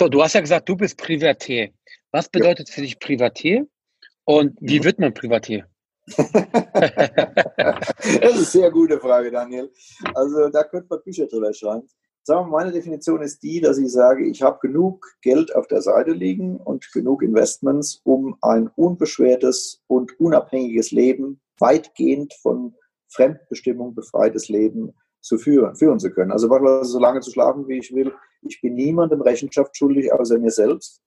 So, 0.00 0.08
du 0.08 0.22
hast 0.22 0.32
ja 0.32 0.40
gesagt, 0.40 0.66
du 0.66 0.76
bist 0.76 0.96
Privatier. 0.96 1.74
Was 2.10 2.26
bedeutet 2.30 2.70
ja. 2.70 2.74
für 2.74 2.80
dich 2.80 2.98
Privatier 2.98 3.66
und 4.24 4.56
wie 4.58 4.78
mhm. 4.78 4.84
wird 4.84 4.98
man 4.98 5.12
Privatier? 5.12 5.66
das 6.06 6.26
ist 8.00 8.22
eine 8.22 8.32
sehr 8.32 8.70
gute 8.70 8.98
Frage, 8.98 9.30
Daniel. 9.30 9.70
Also 10.14 10.48
da 10.48 10.64
könnte 10.64 10.86
man 10.88 11.02
Bücher 11.04 11.26
drüber 11.26 11.52
schreiben. 11.52 11.86
Sagen 12.22 12.46
wir, 12.46 12.50
meine 12.50 12.72
Definition 12.72 13.20
ist 13.20 13.42
die, 13.42 13.60
dass 13.60 13.76
ich 13.76 13.92
sage, 13.92 14.26
ich 14.26 14.40
habe 14.40 14.58
genug 14.62 15.06
Geld 15.20 15.54
auf 15.54 15.66
der 15.66 15.82
Seite 15.82 16.12
liegen 16.12 16.56
und 16.56 16.90
genug 16.92 17.22
Investments, 17.22 18.00
um 18.04 18.38
ein 18.40 18.68
unbeschwertes 18.76 19.82
und 19.86 20.18
unabhängiges 20.18 20.92
Leben, 20.92 21.42
weitgehend 21.58 22.32
von 22.40 22.74
Fremdbestimmung 23.08 23.94
befreites 23.94 24.48
Leben 24.48 24.94
zu 25.20 25.36
führen, 25.36 25.76
führen 25.76 25.98
zu 25.98 26.10
können. 26.10 26.32
Also 26.32 26.48
so 26.84 26.98
lange 26.98 27.20
zu 27.20 27.30
schlafen, 27.30 27.68
wie 27.68 27.76
ich 27.76 27.94
will. 27.94 28.14
Ich 28.42 28.60
bin 28.60 28.74
niemandem 28.74 29.20
Rechenschaft 29.20 29.76
schuldig, 29.76 30.12
außer 30.12 30.38
mir 30.38 30.50
selbst. 30.50 31.02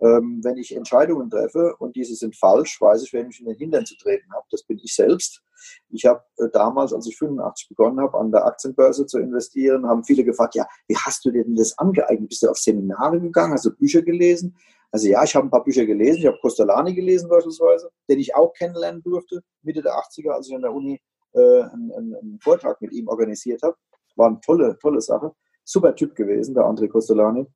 Ähm, 0.00 0.40
wenn 0.44 0.56
ich 0.56 0.74
Entscheidungen 0.76 1.28
treffe 1.28 1.74
und 1.78 1.96
diese 1.96 2.14
sind 2.14 2.36
falsch, 2.36 2.80
weiß 2.80 3.02
ich, 3.02 3.12
wer 3.12 3.24
mich 3.24 3.40
in 3.40 3.46
den 3.46 3.56
Hintern 3.56 3.84
zu 3.84 3.96
treten 3.96 4.32
habe. 4.32 4.46
Das 4.50 4.62
bin 4.62 4.78
ich 4.78 4.94
selbst. 4.94 5.42
Ich 5.90 6.06
habe 6.06 6.22
äh, 6.38 6.48
damals, 6.52 6.92
als 6.92 7.06
ich 7.08 7.16
85 7.16 7.70
begonnen 7.70 8.00
habe, 8.00 8.16
an 8.16 8.30
der 8.30 8.46
Aktienbörse 8.46 9.06
zu 9.06 9.18
investieren, 9.18 9.86
haben 9.86 10.04
viele 10.04 10.22
gefragt, 10.22 10.54
ja, 10.54 10.68
wie 10.86 10.96
hast 10.96 11.24
du 11.24 11.32
dir 11.32 11.44
denn 11.44 11.56
das 11.56 11.76
angeeignet? 11.78 12.28
Bist 12.28 12.42
du 12.44 12.48
auf 12.48 12.58
Seminare 12.58 13.20
gegangen? 13.20 13.54
Hast 13.54 13.64
du 13.64 13.74
Bücher 13.74 14.02
gelesen? 14.02 14.56
Also 14.90 15.08
ja, 15.08 15.22
ich 15.24 15.34
habe 15.34 15.46
ein 15.46 15.50
paar 15.50 15.64
Bücher 15.64 15.84
gelesen. 15.84 16.18
Ich 16.20 16.26
habe 16.26 16.38
Costolani 16.40 16.94
gelesen 16.94 17.28
beispielsweise, 17.28 17.90
den 18.08 18.20
ich 18.20 18.34
auch 18.34 18.52
kennenlernen 18.54 19.02
durfte, 19.02 19.42
Mitte 19.62 19.82
der 19.82 19.94
80er, 19.94 20.30
als 20.30 20.48
ich 20.48 20.54
an 20.54 20.62
der 20.62 20.72
Uni 20.72 21.00
äh, 21.32 21.62
einen, 21.62 22.14
einen, 22.14 22.38
Vortrag 22.40 22.80
mit 22.80 22.92
ihm 22.92 23.08
organisiert 23.08 23.62
habe. 23.62 23.76
War 24.16 24.28
eine 24.28 24.40
tolle, 24.40 24.78
tolle 24.78 25.00
Sache. 25.00 25.32
Super 25.68 25.94
Typ 25.94 26.14
gewesen, 26.14 26.54
der 26.54 26.64
André 26.64 26.88
Costolani. 26.88 27.46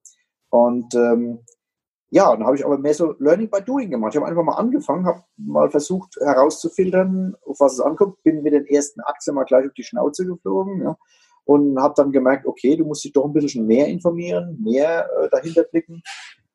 Und 0.51 0.95
ähm, 0.95 1.39
ja, 2.11 2.31
dann 2.31 2.45
habe 2.45 2.57
ich 2.57 2.65
aber 2.65 2.77
mehr 2.77 2.93
so 2.93 3.15
Learning 3.19 3.49
by 3.49 3.63
Doing 3.63 3.91
gemacht. 3.91 4.13
Ich 4.13 4.21
habe 4.21 4.29
einfach 4.29 4.45
mal 4.45 4.57
angefangen, 4.57 5.07
habe 5.07 5.23
mal 5.39 5.71
versucht 5.71 6.17
herauszufiltern, 6.21 7.35
auf 7.47 7.59
was 7.59 7.73
es 7.75 7.81
ankommt. 7.81 8.23
Bin 8.23 8.43
mit 8.43 8.53
den 8.53 8.67
ersten 8.67 9.01
Aktien 9.01 9.35
mal 9.35 9.45
gleich 9.45 9.67
auf 9.67 9.73
die 9.73 9.83
Schnauze 9.83 10.27
geflogen 10.27 10.83
ja, 10.83 10.97
und 11.45 11.81
habe 11.81 11.95
dann 11.97 12.13
gemerkt, 12.13 12.47
okay, 12.47 12.77
du 12.77 12.85
musst 12.85 13.03
dich 13.03 13.15
doch 13.15 13.25
ein 13.25 13.33
bisschen 13.33 13.67
mehr 13.67 13.87
informieren, 13.87 14.59
mehr 14.63 15.09
äh, 15.19 15.31
dahinter 15.31 15.63
blicken. 15.63 16.03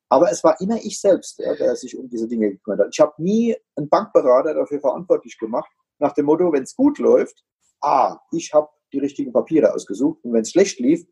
Aber 0.09 0.31
es 0.31 0.43
war 0.43 0.61
immer 0.61 0.77
ich 0.77 1.01
selbst, 1.01 1.39
ja, 1.39 1.55
der 1.55 1.75
sich 1.75 1.97
um 1.97 2.07
diese 2.07 2.27
Dinge 2.27 2.51
gekümmert 2.51 2.81
hat. 2.81 2.89
Ich 2.93 2.99
habe 2.99 3.13
nie 3.17 3.55
einen 3.75 3.89
Bankberater 3.89 4.53
dafür 4.53 4.79
verantwortlich 4.79 5.39
gemacht, 5.39 5.71
nach 5.97 6.13
dem 6.13 6.25
Motto, 6.25 6.53
wenn 6.53 6.63
es 6.63 6.75
gut 6.75 6.99
läuft, 6.99 7.43
ah, 7.81 8.19
ich 8.31 8.53
habe 8.53 8.69
die 8.93 8.99
richtigen 8.99 9.33
Papiere 9.33 9.73
ausgesucht 9.73 10.23
und 10.23 10.33
wenn 10.33 10.41
es 10.41 10.51
schlecht 10.51 10.79
lief, 10.79 11.05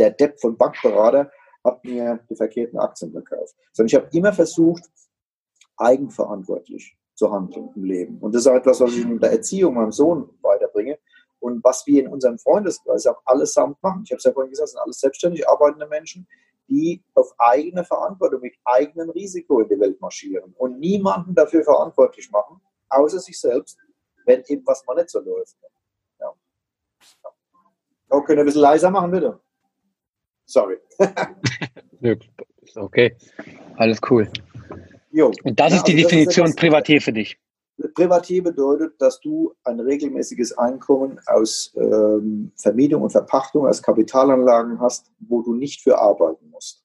der 0.00 0.10
Depp 0.10 0.40
von 0.40 0.56
Bankberater 0.56 1.30
hat 1.62 1.84
mir 1.84 2.18
die 2.28 2.34
verkehrten 2.34 2.78
Aktien 2.78 3.12
verkauft. 3.12 3.54
Sondern 3.72 3.86
ich 3.88 3.94
habe 3.94 4.08
immer 4.16 4.32
versucht, 4.32 4.82
eigenverantwortlich 5.76 6.96
zu 7.14 7.30
handeln 7.30 7.70
im 7.76 7.84
Leben. 7.84 8.18
Und 8.18 8.34
das 8.34 8.42
ist 8.42 8.46
auch 8.48 8.56
etwas, 8.56 8.80
was 8.80 8.92
ich 8.92 9.02
in 9.02 9.20
der 9.20 9.32
Erziehung 9.32 9.74
meinem 9.74 9.92
Sohn 9.92 10.28
weiterbringe 10.40 10.98
und 11.38 11.62
was 11.62 11.86
wir 11.86 12.02
in 12.02 12.08
unserem 12.08 12.38
Freundeskreis 12.38 13.06
auch 13.06 13.20
allesamt 13.26 13.82
machen. 13.82 14.02
Ich 14.04 14.10
habe 14.10 14.18
es 14.18 14.24
ja 14.24 14.32
vorhin 14.32 14.50
gesagt, 14.50 14.70
sind 14.70 14.80
alles 14.80 15.00
selbstständig 15.00 15.48
arbeitende 15.48 15.86
Menschen, 15.86 16.26
die 16.68 17.02
auf 17.14 17.34
eigene 17.38 17.84
Verantwortung 17.84 18.40
mit 18.40 18.54
eigenem 18.64 19.10
Risiko 19.10 19.60
in 19.60 19.68
die 19.68 19.80
Welt 19.80 20.00
marschieren 20.00 20.54
und 20.56 20.78
niemanden 20.78 21.34
dafür 21.34 21.64
verantwortlich 21.64 22.30
machen, 22.30 22.60
außer 22.88 23.18
sich 23.18 23.38
selbst 23.38 23.78
wenn 24.26 24.44
eben 24.46 24.66
was 24.66 24.84
mal 24.86 24.94
nicht 24.94 25.10
so 25.10 25.20
läuft. 25.20 25.56
Ja. 26.20 26.32
Oh, 28.10 28.20
können 28.22 28.38
wir 28.38 28.42
ein 28.42 28.46
bisschen 28.46 28.62
leiser 28.62 28.90
machen, 28.90 29.10
bitte? 29.10 29.40
Sorry. 30.50 30.78
okay, 32.74 33.16
alles 33.76 34.00
cool. 34.10 34.28
Jo. 35.12 35.30
Und 35.44 35.60
das 35.60 35.70
ja, 35.70 35.76
ist 35.76 35.86
die 35.86 35.92
also 35.94 36.08
Definition 36.08 36.46
ist 36.46 36.58
Privatier 36.58 37.00
für 37.00 37.12
dich. 37.12 37.38
Privatier 37.94 38.42
bedeutet, 38.42 39.00
dass 39.00 39.20
du 39.20 39.54
ein 39.64 39.78
regelmäßiges 39.78 40.58
Einkommen 40.58 41.20
aus 41.26 41.72
ähm, 41.76 42.52
Vermietung 42.56 43.02
und 43.02 43.10
Verpachtung, 43.10 43.66
aus 43.66 43.80
Kapitalanlagen 43.80 44.80
hast, 44.80 45.10
wo 45.20 45.40
du 45.40 45.54
nicht 45.54 45.82
für 45.82 45.98
arbeiten 45.98 46.50
musst 46.50 46.84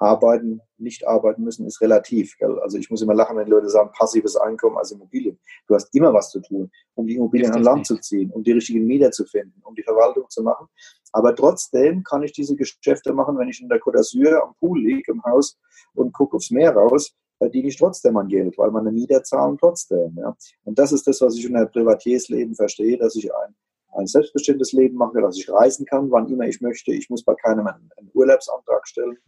arbeiten, 0.00 0.62
nicht 0.78 1.06
arbeiten 1.06 1.44
müssen, 1.44 1.66
ist 1.66 1.80
relativ. 1.82 2.36
Gell? 2.38 2.58
Also 2.60 2.78
ich 2.78 2.90
muss 2.90 3.02
immer 3.02 3.14
lachen, 3.14 3.36
wenn 3.36 3.48
Leute 3.48 3.68
sagen, 3.68 3.90
passives 3.92 4.34
Einkommen 4.34 4.78
als 4.78 4.92
Immobilien. 4.92 5.38
Du 5.66 5.74
hast 5.74 5.94
immer 5.94 6.12
was 6.12 6.30
zu 6.30 6.40
tun, 6.40 6.70
um 6.94 7.06
die 7.06 7.16
Immobilien 7.16 7.52
an 7.52 7.62
Land 7.62 7.86
zu 7.86 7.98
ziehen, 7.98 8.30
um 8.30 8.42
die 8.42 8.52
richtigen 8.52 8.86
Mieter 8.86 9.10
zu 9.10 9.26
finden, 9.26 9.60
um 9.62 9.74
die 9.74 9.82
Verwaltung 9.82 10.28
zu 10.30 10.42
machen. 10.42 10.68
Aber 11.12 11.34
trotzdem 11.34 12.04
kann 12.04 12.22
ich 12.22 12.32
diese 12.32 12.56
Geschäfte 12.56 13.12
machen, 13.12 13.36
wenn 13.38 13.48
ich 13.48 13.60
in 13.60 13.68
der 13.68 13.80
Côte 13.80 13.98
d'Azur 13.98 14.40
am 14.42 14.54
Pool 14.58 14.80
liege, 14.80 15.12
im 15.12 15.22
Haus 15.24 15.58
und 15.94 16.12
gucke 16.12 16.36
aufs 16.36 16.50
Meer 16.50 16.74
raus, 16.74 17.12
verdiene 17.38 17.68
ich 17.68 17.76
trotzdem 17.76 18.16
an 18.16 18.28
Geld, 18.28 18.56
weil 18.58 18.70
meine 18.70 18.92
Mieter 18.92 19.22
zahlen 19.22 19.56
trotzdem. 19.58 20.16
Ja? 20.16 20.36
Und 20.64 20.78
das 20.78 20.92
ist 20.92 21.06
das, 21.06 21.20
was 21.20 21.36
ich 21.36 21.46
unter 21.46 21.66
Privatiersleben 21.66 22.54
verstehe, 22.54 22.98
dass 22.98 23.16
ich 23.16 23.34
ein 23.34 23.54
ein 23.92 24.06
selbstbestimmtes 24.06 24.72
Leben 24.72 24.96
mache, 24.96 25.20
dass 25.20 25.36
ich 25.36 25.50
reisen 25.50 25.86
kann, 25.86 26.10
wann 26.10 26.28
immer 26.28 26.46
ich 26.46 26.60
möchte. 26.60 26.92
Ich 26.92 27.10
muss 27.10 27.24
bei 27.24 27.34
keinem 27.34 27.66
einen 27.66 27.90
Urlaubsantrag 28.14 28.86
stellen. 28.86 29.18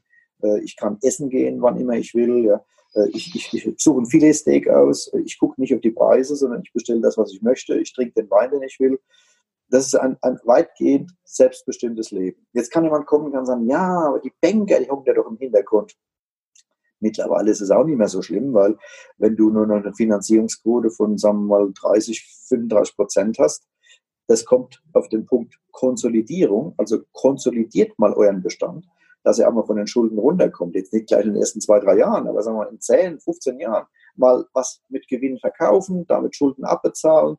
Äh, 0.43 0.61
ich 0.61 0.77
kann 0.77 0.99
essen 1.03 1.31
gehen, 1.31 1.61
wann 1.63 1.79
immer 1.79 1.95
ich 1.95 2.15
will. 2.15 2.45
Ja. 2.45 2.65
Äh, 2.95 3.09
ich, 3.11 3.35
ich, 3.35 3.67
ich 3.67 3.75
suche 3.79 4.03
ein 4.03 4.07
Filetsteak 4.07 4.69
aus. 4.69 5.11
Ich 5.25 5.39
gucke 5.39 5.61
nicht 5.61 5.75
auf 5.75 5.81
die 5.81 5.91
Preise, 5.91 6.37
sondern 6.37 6.63
ich 6.63 6.73
bestelle 6.73 7.01
das, 7.01 7.19
was 7.19 7.33
ich 7.33 7.43
möchte. 7.43 7.79
Ich 7.79 7.93
trinke 7.93 8.15
den 8.15 8.31
Wein, 8.31 8.51
den 8.51 8.63
ich 8.63 8.79
will. 8.79 8.99
Das 9.73 9.87
ist 9.87 9.95
ein, 9.95 10.19
ein 10.21 10.39
weitgehend 10.45 11.11
selbstbestimmtes 11.25 12.11
Leben. 12.11 12.47
Jetzt 12.53 12.71
kann 12.71 12.85
jemand 12.85 13.07
kommen 13.07 13.27
und 13.27 13.33
kann 13.33 13.47
sagen, 13.47 13.67
ja, 13.67 14.07
aber 14.07 14.21
die 14.21 14.33
Banker, 14.39 14.79
die 14.79 14.91
hocken 14.91 15.07
ja 15.07 15.15
doch 15.15 15.27
im 15.27 15.39
Hintergrund. 15.39 15.95
Mittlerweile 17.01 17.51
ist 17.51 17.63
es 17.63 17.71
auch 17.71 17.85
nicht 17.85 17.97
mehr 17.97 18.09
so 18.09 18.21
schlimm, 18.21 18.53
weil 18.53 18.77
wenn 19.17 19.35
du 19.35 19.49
nur 19.51 19.67
noch 19.67 19.77
eine 19.77 19.95
Finanzierungsquote 19.95 20.91
von, 20.91 21.17
sagen 21.17 21.47
wir 21.47 21.59
mal, 21.59 21.73
30, 21.73 22.23
35 22.49 22.97
Prozent 22.97 23.39
hast, 23.39 23.67
das 24.27 24.45
kommt 24.45 24.83
auf 24.93 25.09
den 25.09 25.25
Punkt 25.25 25.59
Konsolidierung, 25.73 26.75
also 26.77 27.01
konsolidiert 27.13 27.99
mal 27.99 28.13
euren 28.13 28.43
Bestand 28.43 28.87
dass 29.25 29.39
er 29.39 29.49
auch 29.49 29.53
mal 29.53 29.65
von 29.65 29.77
den 29.77 29.87
Schulden 29.87 30.19
runterkommt. 30.19 30.75
Jetzt 30.75 30.93
nicht 30.93 31.09
gleich 31.09 31.25
in 31.25 31.35
den 31.35 31.41
ersten 31.41 31.61
zwei, 31.61 31.79
drei 31.79 31.97
Jahren, 31.99 32.27
aber 32.27 32.43
sagen 32.43 32.59
wir 32.59 32.69
in 32.69 32.81
10, 32.81 33.21
15 33.21 33.61
Jahren 33.61 33.87
mal 34.17 34.45
was 34.53 34.83
mit 34.89 35.09
Gewinn 35.09 35.39
verkaufen, 35.39 36.07
damit 36.07 36.37
Schulden 36.37 36.65
abbezahlen. 36.65 37.37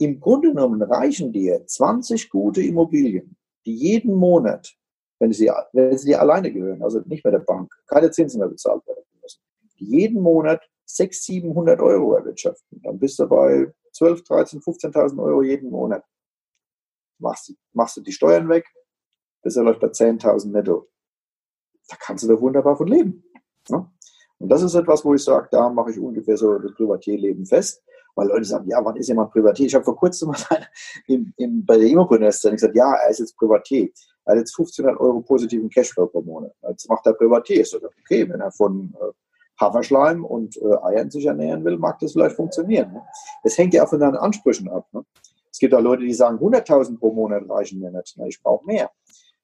Im 0.00 0.18
Grunde 0.18 0.48
genommen 0.48 0.82
reichen 0.82 1.32
dir 1.32 1.66
20 1.66 2.30
gute 2.30 2.62
Immobilien, 2.62 3.36
die 3.66 3.74
jeden 3.74 4.14
Monat, 4.14 4.74
wenn 5.18 5.32
sie, 5.32 5.50
wenn 5.72 5.96
sie 5.96 6.08
dir 6.08 6.20
alleine 6.20 6.52
gehören, 6.52 6.82
also 6.82 7.00
nicht 7.04 7.22
bei 7.22 7.30
der 7.30 7.40
Bank, 7.40 7.72
keine 7.86 8.10
Zinsen 8.10 8.40
mehr 8.40 8.48
bezahlt 8.48 8.86
werden 8.86 9.04
müssen, 9.22 9.40
die 9.78 9.84
jeden 9.84 10.22
Monat 10.22 10.62
600, 10.86 11.44
700 11.44 11.80
Euro 11.80 12.14
erwirtschaften. 12.14 12.80
Dann 12.82 12.98
bist 12.98 13.18
du 13.18 13.28
bei 13.28 13.72
12, 13.92 14.24
13, 14.24 14.60
15.000 14.60 15.22
Euro 15.22 15.42
jeden 15.42 15.70
Monat. 15.70 16.04
Machst, 17.18 17.54
machst 17.72 17.98
du 17.98 18.00
die 18.00 18.12
Steuern 18.12 18.48
weg, 18.48 18.66
bist 19.42 19.56
du 19.56 19.60
läuft 19.60 19.80
bei 19.80 19.88
10.000 19.88 20.50
netto 20.50 20.88
da 21.90 21.96
kannst 21.96 22.24
du 22.24 22.28
da 22.28 22.40
wunderbar 22.40 22.76
von 22.76 22.86
leben. 22.86 23.24
Ne? 23.68 23.90
Und 24.38 24.48
das 24.48 24.62
ist 24.62 24.74
etwas, 24.74 25.04
wo 25.04 25.14
ich 25.14 25.22
sage, 25.22 25.48
da 25.50 25.68
mache 25.68 25.90
ich 25.90 25.98
ungefähr 25.98 26.36
so 26.36 26.58
das 26.58 26.72
Privatierleben 26.74 27.44
fest. 27.44 27.82
Weil 28.14 28.28
Leute 28.28 28.44
sagen, 28.44 28.68
ja, 28.68 28.84
wann 28.84 28.96
ist 28.96 29.08
jemand 29.08 29.30
Privatier? 29.30 29.66
Ich 29.66 29.74
habe 29.74 29.84
vor 29.84 29.96
kurzem 29.96 30.28
mal 30.28 30.36
im, 31.06 31.32
im, 31.36 31.64
bei 31.64 31.76
der 31.76 31.88
Immopreneur-Szene 31.88 32.54
gesagt, 32.54 32.76
ja, 32.76 32.94
er 32.94 33.10
ist 33.10 33.20
jetzt 33.20 33.36
Privatier. 33.36 33.88
Er 34.24 34.32
hat 34.32 34.38
jetzt 34.38 34.58
1500 34.58 35.00
Euro 35.00 35.20
positiven 35.20 35.68
Cashflow 35.70 36.06
pro 36.06 36.22
Monat. 36.22 36.52
Jetzt 36.68 36.88
macht 36.88 37.06
er 37.06 37.14
Privatier. 37.14 37.62
Ich 37.62 37.70
sage, 37.70 37.88
okay, 38.00 38.28
wenn 38.28 38.40
er 38.40 38.52
von 38.52 38.94
äh, 39.00 39.12
Haferschleim 39.60 40.24
und 40.24 40.56
äh, 40.56 40.76
Eiern 40.84 41.10
sich 41.10 41.26
ernähren 41.26 41.64
will, 41.64 41.78
mag 41.78 41.98
das 41.98 42.12
vielleicht 42.12 42.36
funktionieren. 42.36 42.92
Ne? 42.92 43.02
Das 43.42 43.56
hängt 43.58 43.74
ja 43.74 43.84
auch 43.84 43.88
von 43.88 44.00
deinen 44.00 44.16
Ansprüchen 44.16 44.68
ab. 44.68 44.86
Ne? 44.92 45.04
Es 45.50 45.58
gibt 45.58 45.74
auch 45.74 45.80
Leute, 45.80 46.04
die 46.04 46.14
sagen, 46.14 46.38
100.000 46.38 46.98
pro 46.98 47.12
Monat 47.12 47.42
reichen 47.48 47.80
mir 47.80 47.90
nicht. 47.90 48.16
Ne? 48.16 48.28
Ich 48.28 48.42
brauche 48.42 48.64
mehr 48.66 48.90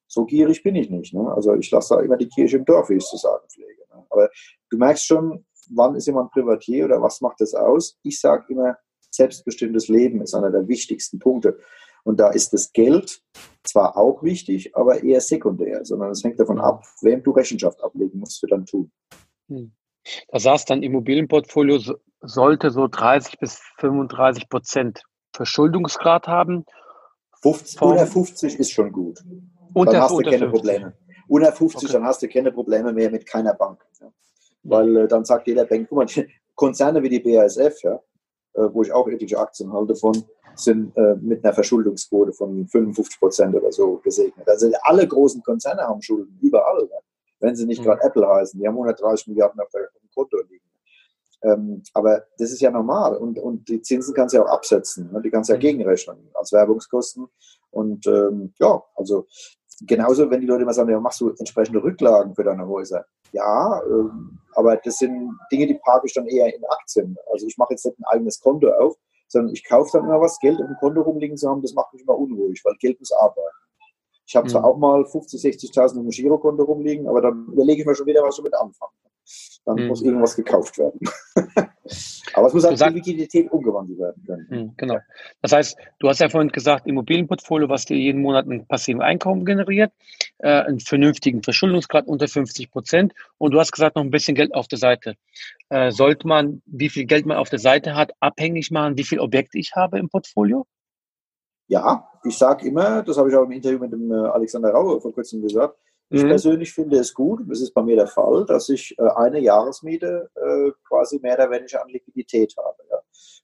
so 0.09 0.25
gierig 0.25 0.63
bin 0.63 0.77
ich 0.77 0.91
nicht. 0.91 1.13
Ne? 1.15 1.33
Also 1.33 1.55
ich 1.55 1.71
lasse 1.71 1.95
da 1.95 2.01
immer 2.01 2.17
die 2.17 2.29
Kirche 2.29 2.59
im 2.59 2.65
Dorf, 2.65 2.89
wie 2.89 2.95
ich 2.95 3.05
es 3.05 3.11
zu 3.11 3.17
sagen 3.17 3.47
pflege. 3.49 3.83
Ne? 3.95 4.05
Aber 4.11 4.31
du 4.71 4.79
merkst 4.79 5.05
schon, 5.05 5.45
wann 5.75 5.95
ist 5.95 6.07
jemand 6.07 6.31
Privatier 6.33 6.85
oder 6.85 7.03
was 7.03 7.21
macht 7.21 7.41
das 7.41 7.55
aus? 7.55 7.99
Ich 8.03 8.21
sage 8.21 8.45
immer, 8.49 8.77
selbstbestimmtes 9.11 9.89
Leben 9.89 10.21
ist 10.23 10.35
einer 10.35 10.51
der 10.51 10.69
wichtigsten 10.69 11.19
Punkte. 11.19 11.59
Und 12.05 12.21
da 12.21 12.31
ist 12.31 12.53
das 12.53 12.73
Geld 12.73 13.21
zwar 13.65 13.97
auch 13.97 14.23
wichtig, 14.23 14.77
aber 14.77 15.03
eher 15.03 15.21
sekundär, 15.21 15.85
sondern 15.85 16.11
es 16.13 16.23
hängt 16.23 16.39
davon 16.39 16.61
ab, 16.61 16.85
wem 17.03 17.23
du 17.23 17.33
Rechenschaft 17.33 17.83
ablegen 17.83 18.21
musst 18.21 18.39
für 18.39 18.47
dein 18.47 18.65
Tun. 18.65 18.93
Hm. 19.49 19.73
Da 20.29 20.39
sagst 20.39 20.71
dann 20.71 20.85
Immobilienportfolio 20.85 21.81
sollte 22.21 22.71
so 22.71 22.87
30 22.87 23.39
bis 23.41 23.61
35 23.79 24.49
Prozent 24.49 25.03
Verschuldungsgrad 25.35 26.29
haben. 26.29 26.65
50, 27.43 27.83
unter 27.83 28.07
50 28.07 28.59
ist 28.59 28.71
schon 28.71 28.93
gut. 28.93 29.21
Unter, 29.75 29.93
dann 29.93 30.03
hast 30.03 30.13
du 30.13 30.19
keine 30.19 30.49
50. 30.49 30.51
Probleme. 30.53 30.97
Unter 31.29 31.53
50, 31.53 31.85
okay. 31.85 31.93
dann 31.93 32.05
hast 32.05 32.23
du 32.23 32.29
keine 32.29 32.53
Probleme 32.53 32.93
mehr 32.93 33.11
mit 33.11 33.27
keiner 33.27 33.55
Bank. 33.55 33.85
Ja. 34.01 34.13
Weil 34.69 34.97
äh, 34.97 35.09
dann 35.09 35.25
sagt 35.25 35.47
jeder 35.47 35.65
Bank, 35.65 35.87
guck 35.89 35.99
mal, 35.99 36.07
Konzerne 36.55 37.03
wie 37.03 37.09
die 37.09 37.21
BASF, 37.21 37.83
ja, 37.83 38.01
äh, 38.55 38.69
wo 38.73 38.83
ich 38.83 38.93
auch 38.93 39.07
ethische 39.09 39.39
Aktien 39.39 39.73
halte 39.73 39.95
von, 39.95 40.25
sind 40.55 40.97
äh, 40.97 41.15
mit 41.17 41.45
einer 41.45 41.53
Verschuldungsquote 41.53 42.33
von 42.33 42.67
55 42.67 43.19
Prozent 43.19 43.55
oder 43.55 43.71
so 43.71 43.97
gesegnet. 43.99 44.49
Also 44.49 44.71
alle 44.83 45.07
großen 45.07 45.43
Konzerne 45.43 45.83
haben 45.83 46.01
Schulden, 46.01 46.39
überall. 46.41 46.89
Ja. 46.91 46.99
Wenn 47.41 47.55
sie 47.55 47.67
nicht 47.67 47.81
mhm. 47.81 47.85
gerade 47.85 48.03
Apple 48.03 48.27
heißen, 48.27 48.59
die 48.59 48.67
haben 48.67 48.75
130 48.75 49.29
Milliarden 49.29 49.61
auf, 49.61 49.69
der, 49.71 49.83
auf 49.83 50.01
dem 50.01 50.11
Konto 50.15 50.39
liegen. 50.49 50.65
Ähm, 51.43 51.83
aber 51.93 52.25
das 52.39 52.51
ist 52.51 52.61
ja 52.61 52.71
normal 52.71 53.17
und, 53.17 53.39
und 53.39 53.69
die 53.69 53.83
Zinsen 53.83 54.15
kannst 54.15 54.33
du 54.33 54.39
ja 54.39 54.45
auch 54.45 54.49
absetzen, 54.49 55.13
ne? 55.13 55.21
die 55.21 55.31
kannst 55.31 55.51
du 55.51 55.53
ja 55.53 55.59
mhm. 55.59 55.63
gegenrechnen 55.63 56.17
als 56.33 56.53
Werbungskosten. 56.53 57.27
Und 57.71 58.07
ähm, 58.07 58.55
ja, 58.59 58.83
also 58.95 59.27
genauso, 59.83 60.31
wenn 60.31 60.41
die 60.41 60.47
Leute 60.47 60.63
immer 60.63 60.73
sagen, 60.73 60.91
ja, 60.91 61.01
machst 61.01 61.21
du 61.21 61.31
entsprechende 61.31 61.83
Rücklagen 61.83 62.35
für 62.35 62.45
deine 62.45 62.67
Häuser? 62.67 63.05
Ja, 63.33 63.83
ähm, 63.85 64.39
aber 64.55 64.77
das 64.77 64.99
sind 64.99 65.37
Dinge, 65.53 65.67
die 65.67 65.79
parke 65.85 66.07
ich 66.07 66.15
dann 66.15 66.27
eher 66.27 66.55
in 66.55 66.65
Aktien. 66.69 67.17
Also 67.33 67.47
ich 67.47 67.59
mache 67.59 67.75
jetzt 67.75 67.85
nicht 67.85 67.99
ein 67.99 68.05
eigenes 68.05 68.41
Konto 68.41 68.71
auf, 68.71 68.97
sondern 69.29 69.53
ich 69.53 69.65
kaufe 69.65 69.91
dann 69.93 70.05
immer 70.05 70.21
was, 70.21 70.39
Geld 70.39 70.61
auf 70.61 70.67
dem 70.67 70.77
Konto 70.77 71.03
rumliegen 71.03 71.37
zu 71.37 71.49
haben, 71.49 71.63
das 71.63 71.75
macht 71.75 71.93
mich 71.93 72.03
immer 72.03 72.17
unruhig, 72.17 72.63
weil 72.65 72.75
Geld 72.81 72.99
muss 73.01 73.13
arbeiten. 73.13 73.41
Ich 74.27 74.35
habe 74.35 74.49
zwar 74.49 74.63
mhm. 74.63 74.67
auch 74.67 74.77
mal 74.77 75.05
50, 75.05 75.41
60.000 75.41 75.81
auf 75.83 75.93
dem 75.93 76.09
Girokonto 76.09 76.65
rumliegen, 76.65 77.09
aber 77.09 77.21
dann 77.21 77.47
überlege 77.53 77.83
ich 77.83 77.87
mir 77.87 77.95
schon 77.95 78.07
wieder, 78.07 78.23
was 78.23 78.39
ich 78.39 78.45
damit 78.45 78.55
anfange 78.55 78.93
dann 79.65 79.77
mhm. 79.77 79.89
muss 79.89 80.03
irgendwas 80.03 80.37
gekauft 80.37 80.79
werden. 80.79 81.01
Aber 82.35 82.47
es 82.47 82.55
muss 82.55 82.65
halt 82.65 82.81
in 82.81 82.95
Liquidität 82.95 83.51
umgewandelt 83.51 83.99
werden 83.99 84.23
können. 84.25 84.47
Mhm, 84.49 84.75
genau. 84.77 84.99
Das 85.43 85.53
heißt, 85.53 85.77
du 85.99 86.09
hast 86.09 86.21
ja 86.21 86.29
vorhin 86.29 86.51
gesagt, 86.51 86.87
Immobilienportfolio, 86.87 87.69
was 87.69 87.85
dir 87.85 87.97
jeden 87.97 88.23
Monat 88.23 88.47
ein 88.47 88.67
passiven 88.67 89.03
Einkommen 89.03 89.45
generiert, 89.45 89.93
äh, 90.39 90.49
einen 90.49 90.81
vernünftigen 90.81 91.43
Verschuldungsgrad 91.43 92.07
unter 92.07 92.29
50 92.29 92.71
Prozent 92.71 93.13
und 93.39 93.53
du 93.53 93.61
hast 93.61 93.73
gesagt, 93.73 93.97
noch 93.97 94.05
ein 94.05 94.11
bisschen 94.11 94.35
Geld 94.35 94.55
auf 94.55 94.69
der 94.69 94.79
Seite. 94.79 95.17
Äh, 95.69 95.91
sollte 95.91 96.29
man, 96.29 96.63
wie 96.67 96.89
viel 96.89 97.07
Geld 97.07 97.27
man 97.27 97.37
auf 97.37 97.51
der 97.51 97.59
Seite 97.59 97.95
hat, 97.95 98.13
abhängig 98.21 98.71
machen, 98.71 98.97
wie 98.97 99.05
viel 99.05 99.19
Objekte 99.21 99.59
ich 99.59 99.75
habe 99.75 99.99
im 99.99 100.09
Portfolio? 100.09 100.67
Ja, 101.69 102.09
ich 102.25 102.39
sage 102.39 102.69
immer, 102.69 103.03
das 103.03 103.19
habe 103.19 103.29
ich 103.29 103.35
auch 103.35 103.45
im 103.45 103.51
Interview 103.51 103.79
mit 103.79 103.93
dem 103.93 104.13
äh, 104.13 104.15
Alexander 104.15 104.71
Rauer 104.71 105.01
vor 105.01 105.13
kurzem 105.13 105.43
gesagt, 105.43 105.77
ich 106.09 106.23
mhm. 106.23 106.29
persönlich 106.29 106.73
finde 106.73 106.99
es 106.99 107.13
gut, 107.13 107.41
das 107.49 107.61
ist 107.61 107.73
bei 107.75 107.83
mir 107.83 107.97
der 107.97 108.07
Fall, 108.07 108.45
dass 108.47 108.69
ich 108.69 108.97
äh, 108.99 109.09
eine 109.17 109.41
Jahresmiete 109.41 110.31
äh, 110.37 110.71
quasi 110.87 111.19
mehr 111.21 111.35
oder 111.35 111.51
weniger 111.51 111.83
an 111.83 111.89
Liquidität 111.89 112.55
habe. 112.57 112.77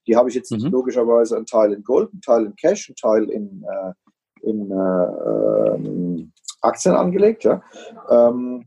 Die 0.07 0.15
habe 0.15 0.29
ich 0.29 0.35
jetzt 0.35 0.51
mhm. 0.51 0.69
logischerweise 0.69 1.37
einen 1.37 1.45
Teil 1.45 1.73
in 1.73 1.83
Gold, 1.83 2.11
einen 2.11 2.21
Teil 2.21 2.45
in 2.45 2.55
Cash, 2.55 2.89
einen 2.89 2.95
Teil 2.95 3.29
in, 3.29 3.63
äh, 3.63 4.47
in 4.47 4.71
äh, 4.71 5.75
ähm, 5.75 6.33
Aktien 6.61 6.95
angelegt. 6.95 7.45
Ähm, 7.45 8.65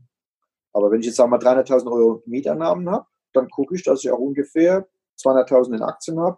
aber 0.73 0.91
wenn 0.91 0.99
ich 0.99 1.07
jetzt 1.07 1.15
sagen 1.15 1.31
wir 1.31 1.39
300.000 1.39 1.91
Euro 1.91 2.23
Mieteinnahmen 2.25 2.89
habe, 2.89 3.05
dann 3.33 3.49
gucke 3.49 3.75
ich, 3.75 3.83
dass 3.83 4.03
ich 4.03 4.11
auch 4.11 4.19
ungefähr 4.19 4.87
200.000 5.23 5.75
in 5.75 5.81
Aktien 5.81 6.19
habe, 6.19 6.37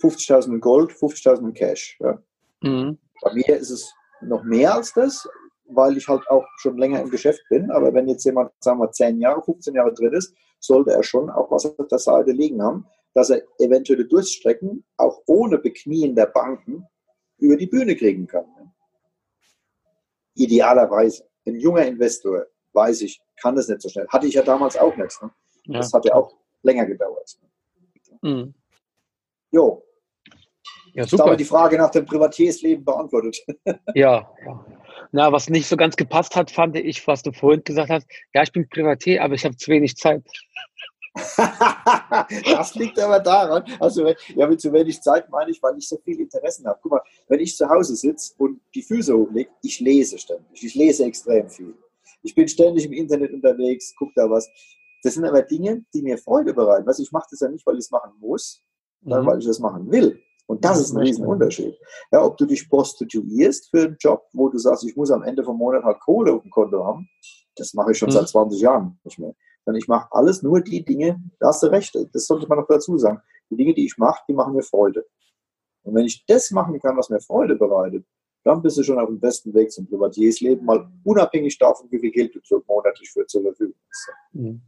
50.000 0.00 0.54
in 0.54 0.60
Gold, 0.60 0.92
50.000 0.92 1.40
in 1.40 1.54
Cash. 1.54 1.98
Ja. 2.00 2.18
Mhm. 2.62 2.98
Bei 3.22 3.32
mir 3.32 3.56
ist 3.56 3.70
es 3.70 3.92
noch 4.20 4.44
mehr 4.44 4.74
als 4.74 4.92
das, 4.92 5.28
weil 5.68 5.96
ich 5.96 6.08
halt 6.08 6.28
auch 6.28 6.46
schon 6.56 6.76
länger 6.78 7.00
im 7.00 7.10
Geschäft 7.10 7.42
bin. 7.48 7.70
Aber 7.70 7.92
wenn 7.94 8.08
jetzt 8.08 8.24
jemand, 8.24 8.52
sagen 8.60 8.80
wir, 8.80 8.90
10 8.90 9.20
Jahre, 9.20 9.42
15 9.42 9.74
Jahre 9.74 9.92
drin 9.94 10.12
ist, 10.12 10.34
sollte 10.58 10.92
er 10.92 11.02
schon 11.02 11.30
auch 11.30 11.50
was 11.50 11.66
auf 11.66 11.88
der 11.88 11.98
Seite 11.98 12.32
liegen 12.32 12.62
haben, 12.62 12.86
dass 13.14 13.30
er 13.30 13.42
eventuelle 13.58 14.04
Durststrecken 14.04 14.84
auch 14.96 15.22
ohne 15.26 15.58
Beknien 15.58 16.14
der 16.14 16.26
Banken 16.26 16.86
über 17.38 17.56
die 17.56 17.66
Bühne 17.66 17.96
kriegen 17.96 18.26
kann. 18.26 18.46
Idealerweise. 20.34 21.24
Ein 21.46 21.60
junger 21.60 21.86
Investor, 21.86 22.46
weiß 22.72 23.02
ich, 23.02 23.20
kann 23.40 23.56
das 23.56 23.68
nicht 23.68 23.80
so 23.80 23.88
schnell. 23.88 24.06
Hatte 24.08 24.26
ich 24.26 24.34
ja 24.34 24.42
damals 24.42 24.76
auch 24.76 24.96
nicht. 24.96 25.22
Ne? 25.22 25.30
Ja. 25.64 25.78
Das 25.78 25.92
hat 25.92 26.04
ja 26.04 26.14
auch 26.14 26.34
länger 26.62 26.86
gedauert. 26.86 27.38
Mhm. 28.22 28.54
Jo. 29.50 29.82
Ja, 30.92 31.04
super. 31.06 31.24
Ich 31.24 31.28
habe 31.28 31.36
die 31.36 31.44
Frage 31.44 31.78
nach 31.78 31.90
dem 31.90 32.04
Privatiersleben 32.04 32.84
beantwortet. 32.84 33.44
Ja, 33.94 34.30
ja. 34.44 34.66
Na, 35.12 35.32
was 35.32 35.48
nicht 35.48 35.66
so 35.66 35.76
ganz 35.76 35.96
gepasst 35.96 36.36
hat, 36.36 36.50
fand 36.50 36.76
ich, 36.76 37.06
was 37.06 37.22
du 37.22 37.32
vorhin 37.32 37.64
gesagt 37.64 37.90
hast. 37.90 38.06
Ja, 38.34 38.42
ich 38.42 38.52
bin 38.52 38.68
Privatier, 38.68 39.22
aber 39.22 39.34
ich 39.34 39.44
habe 39.44 39.56
zu 39.56 39.70
wenig 39.70 39.96
Zeit. 39.96 40.22
das 42.44 42.74
liegt 42.74 42.98
aber 43.00 43.18
daran, 43.18 43.64
also 43.80 44.12
ja, 44.36 44.46
mit 44.46 44.60
zu 44.60 44.72
wenig 44.72 45.00
Zeit 45.00 45.28
meine 45.30 45.50
ich, 45.50 45.62
weil 45.62 45.76
ich 45.76 45.88
so 45.88 45.98
viel 46.04 46.20
Interessen 46.20 46.66
habe. 46.66 46.78
Guck 46.82 46.92
mal, 46.92 47.02
wenn 47.28 47.40
ich 47.40 47.56
zu 47.56 47.68
Hause 47.68 47.96
sitze 47.96 48.34
und 48.38 48.60
die 48.74 48.82
Füße 48.82 49.16
hochlege, 49.16 49.50
ich 49.62 49.80
lese 49.80 50.18
ständig. 50.18 50.62
Ich 50.62 50.74
lese 50.74 51.04
extrem 51.04 51.48
viel. 51.48 51.74
Ich 52.22 52.34
bin 52.34 52.46
ständig 52.46 52.84
im 52.84 52.92
Internet 52.92 53.32
unterwegs, 53.32 53.94
gucke 53.96 54.12
da 54.16 54.28
was. 54.30 54.48
Das 55.02 55.14
sind 55.14 55.24
aber 55.24 55.42
Dinge, 55.42 55.84
die 55.94 56.02
mir 56.02 56.18
Freude 56.18 56.52
bereiten. 56.52 56.86
Also 56.86 57.02
ich 57.02 57.12
mache 57.12 57.28
das 57.30 57.40
ja 57.40 57.48
nicht, 57.48 57.64
weil 57.66 57.76
ich 57.76 57.84
es 57.84 57.90
machen 57.90 58.12
muss, 58.18 58.62
sondern 59.02 59.22
mhm. 59.22 59.26
weil 59.26 59.38
ich 59.38 59.46
das 59.46 59.58
machen 59.58 59.90
will. 59.90 60.20
Und 60.48 60.64
das 60.64 60.80
ist 60.80 60.92
ein 60.92 61.02
Riesenunterschied. 61.02 61.78
Ja, 62.10 62.24
ob 62.24 62.38
du 62.38 62.46
dich 62.46 62.70
prostituierst 62.70 63.68
für 63.70 63.84
einen 63.84 63.96
Job, 64.00 64.24
wo 64.32 64.48
du 64.48 64.56
sagst, 64.56 64.82
ich 64.84 64.96
muss 64.96 65.10
am 65.10 65.22
Ende 65.22 65.44
vom 65.44 65.58
Monat 65.58 65.84
halt 65.84 66.00
Kohle 66.00 66.32
auf 66.32 66.42
dem 66.42 66.50
Konto 66.50 66.82
haben, 66.84 67.06
das 67.54 67.74
mache 67.74 67.92
ich 67.92 67.98
schon 67.98 68.08
mhm. 68.08 68.12
seit 68.12 68.28
20 68.28 68.60
Jahren 68.60 68.98
nicht 69.04 69.18
mehr. 69.18 69.34
Sondern 69.64 69.78
ich 69.78 69.88
mache 69.88 70.08
alles 70.10 70.42
nur 70.42 70.62
die 70.62 70.82
Dinge, 70.82 71.20
da 71.38 71.48
hast 71.48 71.62
du 71.62 71.66
recht, 71.66 71.94
das 72.12 72.26
sollte 72.26 72.48
man 72.48 72.58
noch 72.58 72.66
dazu 72.66 72.96
sagen. 72.96 73.20
Die 73.50 73.56
Dinge, 73.56 73.74
die 73.74 73.84
ich 73.84 73.98
mache, 73.98 74.22
die 74.26 74.32
machen 74.32 74.54
mir 74.54 74.62
Freude. 74.62 75.04
Und 75.82 75.94
wenn 75.94 76.06
ich 76.06 76.24
das 76.26 76.50
machen 76.50 76.80
kann, 76.80 76.96
was 76.96 77.10
mir 77.10 77.20
Freude 77.20 77.54
bereitet, 77.54 78.06
dann 78.42 78.62
bist 78.62 78.78
du 78.78 78.82
schon 78.82 78.98
auf 78.98 79.08
dem 79.08 79.20
besten 79.20 79.52
Weg 79.52 79.70
zum 79.70 79.86
Privatiersleben, 79.86 80.64
mal 80.64 80.90
unabhängig 81.04 81.58
davon, 81.58 81.90
wie 81.90 81.98
viel 81.98 82.10
Geld 82.10 82.34
du 82.34 82.62
monatlich 82.66 83.10
für 83.10 83.26
zur 83.26 83.42
Verfügung 83.42 83.74
hast. 83.86 84.08
Mhm. 84.32 84.62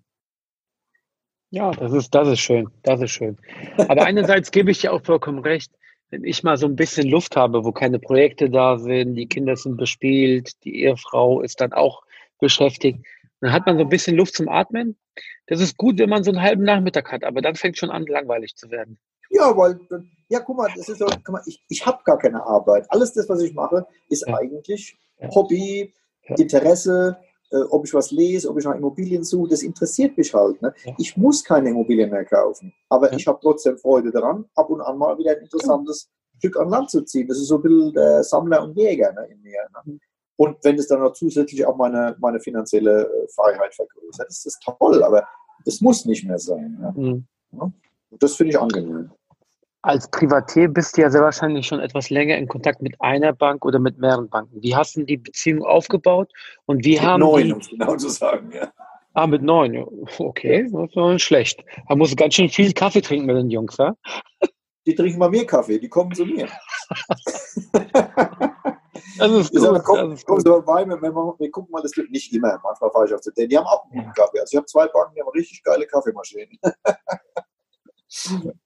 Ja, 1.51 1.73
das 1.73 1.93
ist, 1.93 2.15
das 2.15 2.29
ist 2.29 2.41
schön. 2.41 2.71
Das 2.83 3.01
ist 3.01 3.11
schön. 3.11 3.37
Aber 3.77 4.05
einerseits 4.05 4.51
gebe 4.51 4.71
ich 4.71 4.81
dir 4.81 4.93
auch 4.93 5.03
vollkommen 5.03 5.41
recht, 5.41 5.73
wenn 6.11 6.25
ich 6.25 6.43
mal 6.43 6.57
so 6.57 6.67
ein 6.67 6.77
bisschen 6.77 7.09
Luft 7.09 7.37
habe, 7.37 7.65
wo 7.65 7.73
keine 7.73 7.99
Projekte 7.99 8.51
da 8.51 8.79
sind, 8.79 9.15
die 9.15 9.27
Kinder 9.27 9.57
sind 9.57 9.77
bespielt, 9.77 10.53
die 10.65 10.83
Ehefrau 10.83 11.41
ist 11.41 11.61
dann 11.61 11.73
auch 11.73 12.03
beschäftigt, 12.41 13.05
dann 13.41 13.53
hat 13.53 13.67
man 13.67 13.77
so 13.77 13.83
ein 13.83 13.89
bisschen 13.89 14.17
Luft 14.17 14.35
zum 14.35 14.49
Atmen. 14.49 14.97
Das 15.47 15.61
ist 15.61 15.77
gut, 15.77 15.99
wenn 15.99 16.11
man 16.11 16.25
so 16.25 16.31
einen 16.31 16.43
halben 16.43 16.63
Nachmittag 16.63 17.11
hat, 17.11 17.25
aber 17.25 17.43
dann 17.43 17.55
fängt 17.55 17.79
schon 17.79 17.91
an, 17.91 18.07
langweilig 18.07 18.57
zu 18.57 18.71
werden. 18.71 18.99
Ja, 19.31 19.57
weil, 19.57 19.79
ja, 20.29 20.41
guck 20.41 20.57
mal, 20.57 20.69
das 20.77 20.89
ist 20.89 20.99
so, 20.99 21.07
guck 21.07 21.29
mal, 21.29 21.43
ich, 21.47 21.63
ich 21.69 21.87
habe 21.87 21.99
gar 22.05 22.19
keine 22.19 22.45
Arbeit. 22.45 22.87
Alles 22.89 23.13
das, 23.13 23.29
was 23.29 23.41
ich 23.43 23.55
mache, 23.55 23.87
ist 24.09 24.27
ja. 24.27 24.37
eigentlich 24.37 24.99
Hobby, 25.35 25.95
ja. 26.29 26.37
Interesse, 26.37 27.17
ob 27.71 27.85
ich 27.87 27.95
was 27.95 28.11
lese, 28.11 28.49
ob 28.49 28.59
ich 28.59 28.65
nach 28.65 28.77
Immobilien 28.77 29.25
suche, 29.25 29.51
das 29.51 29.63
interessiert 29.63 30.17
mich 30.17 30.33
halt. 30.33 30.61
Ne? 30.63 30.73
Ja. 30.85 30.95
Ich 30.99 31.17
muss 31.17 31.43
keine 31.43 31.71
Immobilien 31.71 32.11
mehr 32.11 32.25
kaufen, 32.25 32.73
aber 32.89 33.11
ja. 33.11 33.17
ich 33.17 33.27
habe 33.27 33.39
trotzdem 33.43 33.77
Freude 33.77 34.11
daran, 34.11 34.45
ab 34.55 34.71
und 34.71 34.81
an 34.81 34.99
mal 34.99 35.19
wieder 35.19 35.33
ein 35.33 35.43
interessantes 35.43 36.09
ja. 36.09 36.39
Stück 36.39 36.59
an 36.59 36.69
Land 36.69 36.91
zu 36.91 37.03
ziehen. 37.03 37.29
Das 37.29 37.39
ist 37.39 37.49
so 37.49 37.57
ein 37.57 37.63
bisschen 37.63 37.93
der 37.93 38.23
Sammler 38.23 38.63
und 38.63 38.77
Jäger 38.77 39.13
ne, 39.13 39.27
in 39.31 39.43
mir. 39.43 39.61
Ne? 39.73 39.93
Mhm. 39.93 40.01
Und 40.37 40.57
wenn 40.63 40.79
es 40.79 40.89
dann 40.89 41.01
noch 41.01 41.13
zusätzlich 41.13 41.67
auch 41.67 41.77
meine, 41.77 42.17
meine 42.19 42.41
finanzielle 42.41 43.03
äh, 43.03 43.29
Freiheit 43.35 43.75
vergrößert, 43.75 44.29
ist 44.29 44.47
das 44.47 44.59
toll, 44.61 45.03
aber 45.03 45.27
es 45.67 45.83
muss 45.83 46.07
nicht 46.07 46.25
mehr 46.25 46.39
sein. 46.39 46.79
Mhm. 46.97 47.27
Das 48.19 48.37
finde 48.37 48.53
ich 48.53 48.59
angenehm. 48.59 49.11
Als 49.83 50.11
Privatier 50.11 50.69
bist 50.69 50.97
du 50.97 51.03
ja 51.03 51.11
sehr 51.11 51.23
wahrscheinlich 51.23 51.67
schon 51.67 51.81
etwas 51.81 52.11
länger 52.11 52.37
in 52.37 52.49
Kontakt 52.49 52.83
mit 52.83 53.01
einer 53.01 53.33
Bank 53.33 53.65
oder 53.65 53.79
mit 53.79 53.99
mehreren 53.99 54.29
Banken. 54.29 54.63
Wie 54.63 54.77
hast 54.77 54.97
du 54.97 55.05
die 55.05 55.17
Beziehung 55.17 55.65
aufgebaut 55.65 56.31
und 56.67 56.85
wie 56.85 56.93
mit 56.93 57.03
haben 57.03 57.21
neun, 57.21 57.45
die... 57.45 57.53
um 57.53 57.61
genau 57.61 57.97
zu 57.97 58.11
sagen, 58.11 58.51
ja. 58.53 58.71
Ah, 59.15 59.27
mit 59.27 59.43
neun, 59.43 59.87
okay, 60.19 60.69
das 60.71 60.95
war 60.95 61.13
nicht 61.13 61.25
schlecht. 61.25 61.65
Da 61.89 61.97
musst 61.97 62.13
du 62.13 62.17
ganz 62.17 62.35
schön 62.35 62.49
viel 62.49 62.73
Kaffee 62.73 63.01
trinken 63.01 63.27
mit 63.27 63.37
den 63.37 63.51
Jungs, 63.51 63.77
ja? 63.79 63.97
Die 64.87 64.95
trinken 64.95 65.19
mal 65.19 65.31
mehr 65.31 65.47
Kaffee, 65.47 65.79
die 65.79 65.89
kommen 65.89 66.15
zu 66.15 66.25
mir. 66.25 66.49
Das 69.19 69.31
ist 69.33 69.51
gut. 69.53 69.61
Sage, 69.61 69.83
komm, 69.85 70.11
das 70.11 70.21
ist 70.21 70.27
komm 70.27 70.41
so 70.41 70.63
vorbei, 70.63 70.87
wir, 70.87 71.01
wir, 71.01 71.51
gucken 71.51 71.71
mal, 71.71 71.83
das 71.83 71.95
wird 71.97 72.11
nicht 72.11 72.33
immer, 72.33 72.59
manchmal 72.63 72.91
fahre 72.91 73.07
ich 73.07 73.15
auf 73.15 73.21
den. 73.21 73.49
Die 73.49 73.57
haben 73.57 73.67
auch 73.67 73.85
einen 73.85 74.03
guten 74.03 74.15
Kaffee. 74.15 74.41
Also 74.41 74.53
ich 74.53 74.57
habe 74.57 74.67
zwei 74.67 74.87
Banken, 74.89 75.15
die 75.15 75.21
haben 75.21 75.29
richtig 75.31 75.63
geile 75.63 75.87
Kaffeemaschinen. 75.87 76.59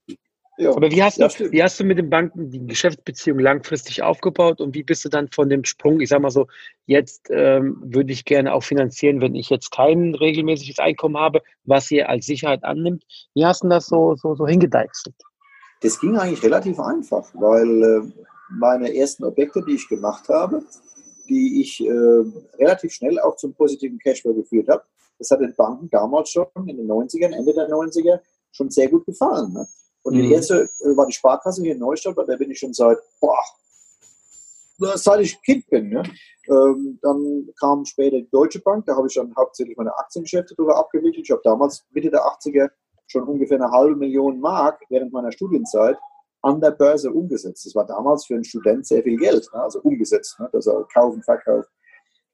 Ja, 0.57 0.71
Aber 0.71 0.91
wie 0.91 1.03
hast, 1.03 1.19
du, 1.19 1.51
wie 1.51 1.63
hast 1.63 1.81
du 1.81 1.85
mit 1.85 1.99
den 1.99 2.11
Banken 2.11 2.51
die 2.51 2.65
Geschäftsbeziehung 2.65 3.41
langfristig 3.41 4.03
aufgebaut 4.03 4.61
und 4.61 4.73
wie 4.75 4.85
bist 4.85 5.05
du 5.05 5.09
dann 5.09 5.29
von 5.29 5.49
dem 5.49 5.65
Sprung, 5.65 6.01
ich 6.01 6.11
sag 6.11 6.21
mal 6.21 6.31
so, 6.31 6.47
jetzt 6.87 7.29
ähm, 7.31 7.83
würde 7.85 8.13
ich 8.13 8.25
gerne 8.25 8.55
auch 8.55 8.63
finanzieren, 8.63 9.21
wenn 9.21 9.35
ich 9.35 9.51
jetzt 9.51 9.73
kein 9.73 10.15
regelmäßiges 10.15 10.79
Einkommen 10.79 11.17
habe, 11.17 11.43
was 11.65 11.91
ihr 11.91 12.09
als 12.09 12.27
Sicherheit 12.27 12.63
annimmt. 12.63 13.05
Wie 13.35 13.45
hast 13.45 13.65
du 13.65 13.69
das 13.69 13.87
so, 13.87 14.15
so, 14.15 14.37
so 14.37 14.47
hingedeichselt? 14.47 15.17
Das 15.81 15.99
ging 15.99 16.17
eigentlich 16.17 16.43
relativ 16.45 16.79
einfach, 16.79 17.29
weil 17.35 17.83
äh, 17.83 18.25
meine 18.49 18.95
ersten 18.95 19.25
Objekte, 19.25 19.61
die 19.67 19.75
ich 19.75 19.89
gemacht 19.89 20.29
habe, 20.29 20.63
die 21.29 21.63
ich 21.63 21.85
äh, 21.85 22.25
relativ 22.59 22.93
schnell 22.93 23.19
auch 23.19 23.37
zum 23.37 23.55
positiven 23.55 23.99
Cashflow 23.99 24.35
geführt 24.35 24.69
habe. 24.69 24.85
Das 25.19 25.31
hat 25.31 25.41
den 25.41 25.55
Banken 25.57 25.91
damals 25.91 26.31
schon 26.31 26.47
in 26.67 26.77
den 26.77 26.87
90ern, 26.87 27.33
Ende 27.33 27.53
der 27.53 27.69
90er, 27.69 28.21
schon 28.53 28.71
sehr 28.71 28.89
gut 28.89 29.05
gefallen. 29.05 29.53
Ne? 29.53 29.67
Und 30.05 30.15
mhm. 30.15 30.23
die 30.23 30.33
erste 30.33 30.63
äh, 30.63 30.97
war 30.97 31.07
die 31.07 31.13
Sparkasse 31.13 31.63
hier 31.63 31.73
in 31.73 31.81
Neustadt, 31.81 32.15
bei 32.15 32.25
der 32.25 32.37
bin 32.37 32.51
ich 32.51 32.59
schon 32.59 32.73
seit, 32.73 32.99
boah, 33.21 33.39
seit 34.79 35.21
ich 35.21 35.41
Kind 35.43 35.67
bin. 35.69 35.89
Ne? 35.89 36.03
Ähm, 36.49 36.99
dann 37.03 37.49
kam 37.59 37.85
später 37.85 38.19
die 38.19 38.31
Deutsche 38.31 38.61
Bank, 38.61 38.85
da 38.87 38.95
habe 38.97 39.07
ich 39.09 39.15
dann 39.15 39.35
hauptsächlich 39.35 39.77
meine 39.77 39.97
Aktiengeschäfte 39.97 40.55
darüber 40.57 40.77
abgewickelt. 40.77 41.25
Ich 41.25 41.31
habe 41.31 41.41
damals 41.43 41.85
Mitte 41.93 42.11
der 42.11 42.21
80er 42.21 42.71
schon 43.07 43.25
ungefähr 43.25 43.61
eine 43.61 43.71
halbe 43.71 43.97
Million 43.97 44.41
Mark 44.41 44.81
während 44.89 45.13
meiner 45.13 45.33
Studienzeit 45.33 45.97
an 46.43 46.61
der 46.61 46.73
Börse 46.73 47.11
umgesetzt. 47.11 47.65
Das 47.65 47.75
war 47.75 47.87
damals 47.87 48.27
für 48.27 48.35
einen 48.35 48.45
Student 48.45 48.87
sehr 48.87 49.03
viel 49.03 49.17
Geld, 49.17 49.49
ne? 49.55 49.63
also 49.63 49.81
umgesetzt, 49.81 50.39
ne? 50.39 50.51
also 50.53 50.87
kaufen, 50.93 51.23
verkaufen. 51.23 51.69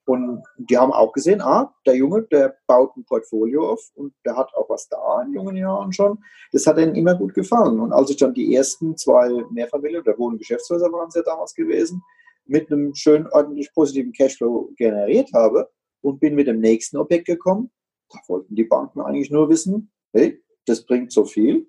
Und 0.06 0.42
die 0.56 0.76
haben 0.76 0.92
auch 0.92 1.12
gesehen, 1.12 1.40
ah, 1.40 1.74
der 1.86 1.94
Junge, 1.94 2.22
der 2.22 2.56
baut 2.66 2.96
ein 2.96 3.04
Portfolio 3.04 3.70
auf 3.70 3.90
und 3.94 4.12
der 4.24 4.36
hat 4.36 4.52
auch 4.54 4.68
was 4.68 4.88
da 4.88 5.22
in 5.22 5.34
jungen 5.34 5.56
Jahren 5.56 5.92
schon. 5.92 6.18
Das 6.52 6.66
hat 6.66 6.78
ihnen 6.78 6.94
immer 6.94 7.14
gut 7.14 7.34
gefallen. 7.34 7.78
Und 7.78 7.92
als 7.92 8.10
ich 8.10 8.16
dann 8.16 8.34
die 8.34 8.54
ersten 8.54 8.96
zwei 8.96 9.28
Mehrfamilien- 9.52 10.00
oder 10.00 10.18
Wohn- 10.18 10.40
waren 10.40 11.08
es 11.08 11.14
ja 11.14 11.22
damals 11.22 11.54
gewesen, 11.54 12.02
mit 12.46 12.70
einem 12.70 12.94
schön 12.94 13.28
ordentlich 13.28 13.72
positiven 13.72 14.12
Cashflow 14.12 14.72
generiert 14.76 15.30
habe 15.32 15.70
und 16.00 16.18
bin 16.18 16.34
mit 16.34 16.48
dem 16.48 16.60
nächsten 16.60 16.96
Objekt 16.96 17.26
gekommen, 17.26 17.70
da 18.10 18.18
wollten 18.26 18.54
die 18.56 18.64
Banken 18.64 19.00
eigentlich 19.00 19.30
nur 19.30 19.48
wissen, 19.48 19.92
hey, 20.12 20.42
das 20.66 20.84
bringt 20.84 21.12
so 21.12 21.24
viel, 21.24 21.68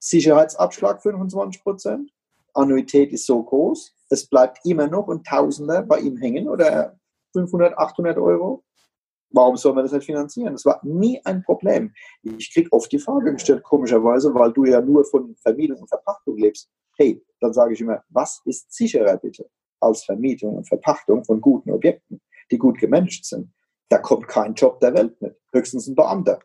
Sicherheitsabschlag 0.00 1.02
25 1.02 1.62
Prozent, 1.62 2.12
Annuität 2.54 3.12
ist 3.12 3.26
so 3.26 3.42
groß, 3.42 3.94
es 4.10 4.26
bleibt 4.26 4.58
immer 4.64 4.88
noch 4.88 5.08
ein 5.08 5.22
Tausender 5.22 5.82
bei 5.82 6.00
ihm 6.00 6.16
hängen 6.16 6.48
oder 6.48 6.98
500, 7.32 7.76
800 7.78 8.18
Euro. 8.18 8.64
Warum 9.30 9.56
soll 9.56 9.74
man 9.74 9.84
das 9.84 9.92
nicht 9.92 10.06
finanzieren? 10.06 10.54
Das 10.54 10.64
war 10.64 10.80
nie 10.82 11.20
ein 11.24 11.42
Problem. 11.42 11.92
Ich 12.22 12.52
kriege 12.52 12.72
oft 12.72 12.90
die 12.90 12.98
Frage 12.98 13.32
gestellt, 13.32 13.62
komischerweise, 13.62 14.34
weil 14.34 14.52
du 14.52 14.64
ja 14.64 14.80
nur 14.80 15.04
von 15.04 15.36
Vermietung 15.36 15.80
und 15.80 15.88
Verpachtung 15.88 16.36
lebst. 16.38 16.70
Hey, 16.96 17.22
dann 17.40 17.52
sage 17.52 17.74
ich 17.74 17.80
immer, 17.80 18.02
was 18.08 18.40
ist 18.46 18.72
sicherer 18.72 19.18
bitte 19.18 19.48
als 19.80 20.04
Vermietung 20.04 20.56
und 20.56 20.66
Verpachtung 20.66 21.24
von 21.24 21.40
guten 21.40 21.70
Objekten, 21.70 22.20
die 22.50 22.58
gut 22.58 22.78
gemanagt 22.78 23.24
sind? 23.24 23.52
Da 23.90 23.98
kommt 23.98 24.28
kein 24.28 24.54
Job 24.54 24.80
der 24.80 24.94
Welt 24.94 25.20
mit, 25.20 25.36
höchstens 25.52 25.86
ein 25.86 25.94
Beamter, 25.94 26.40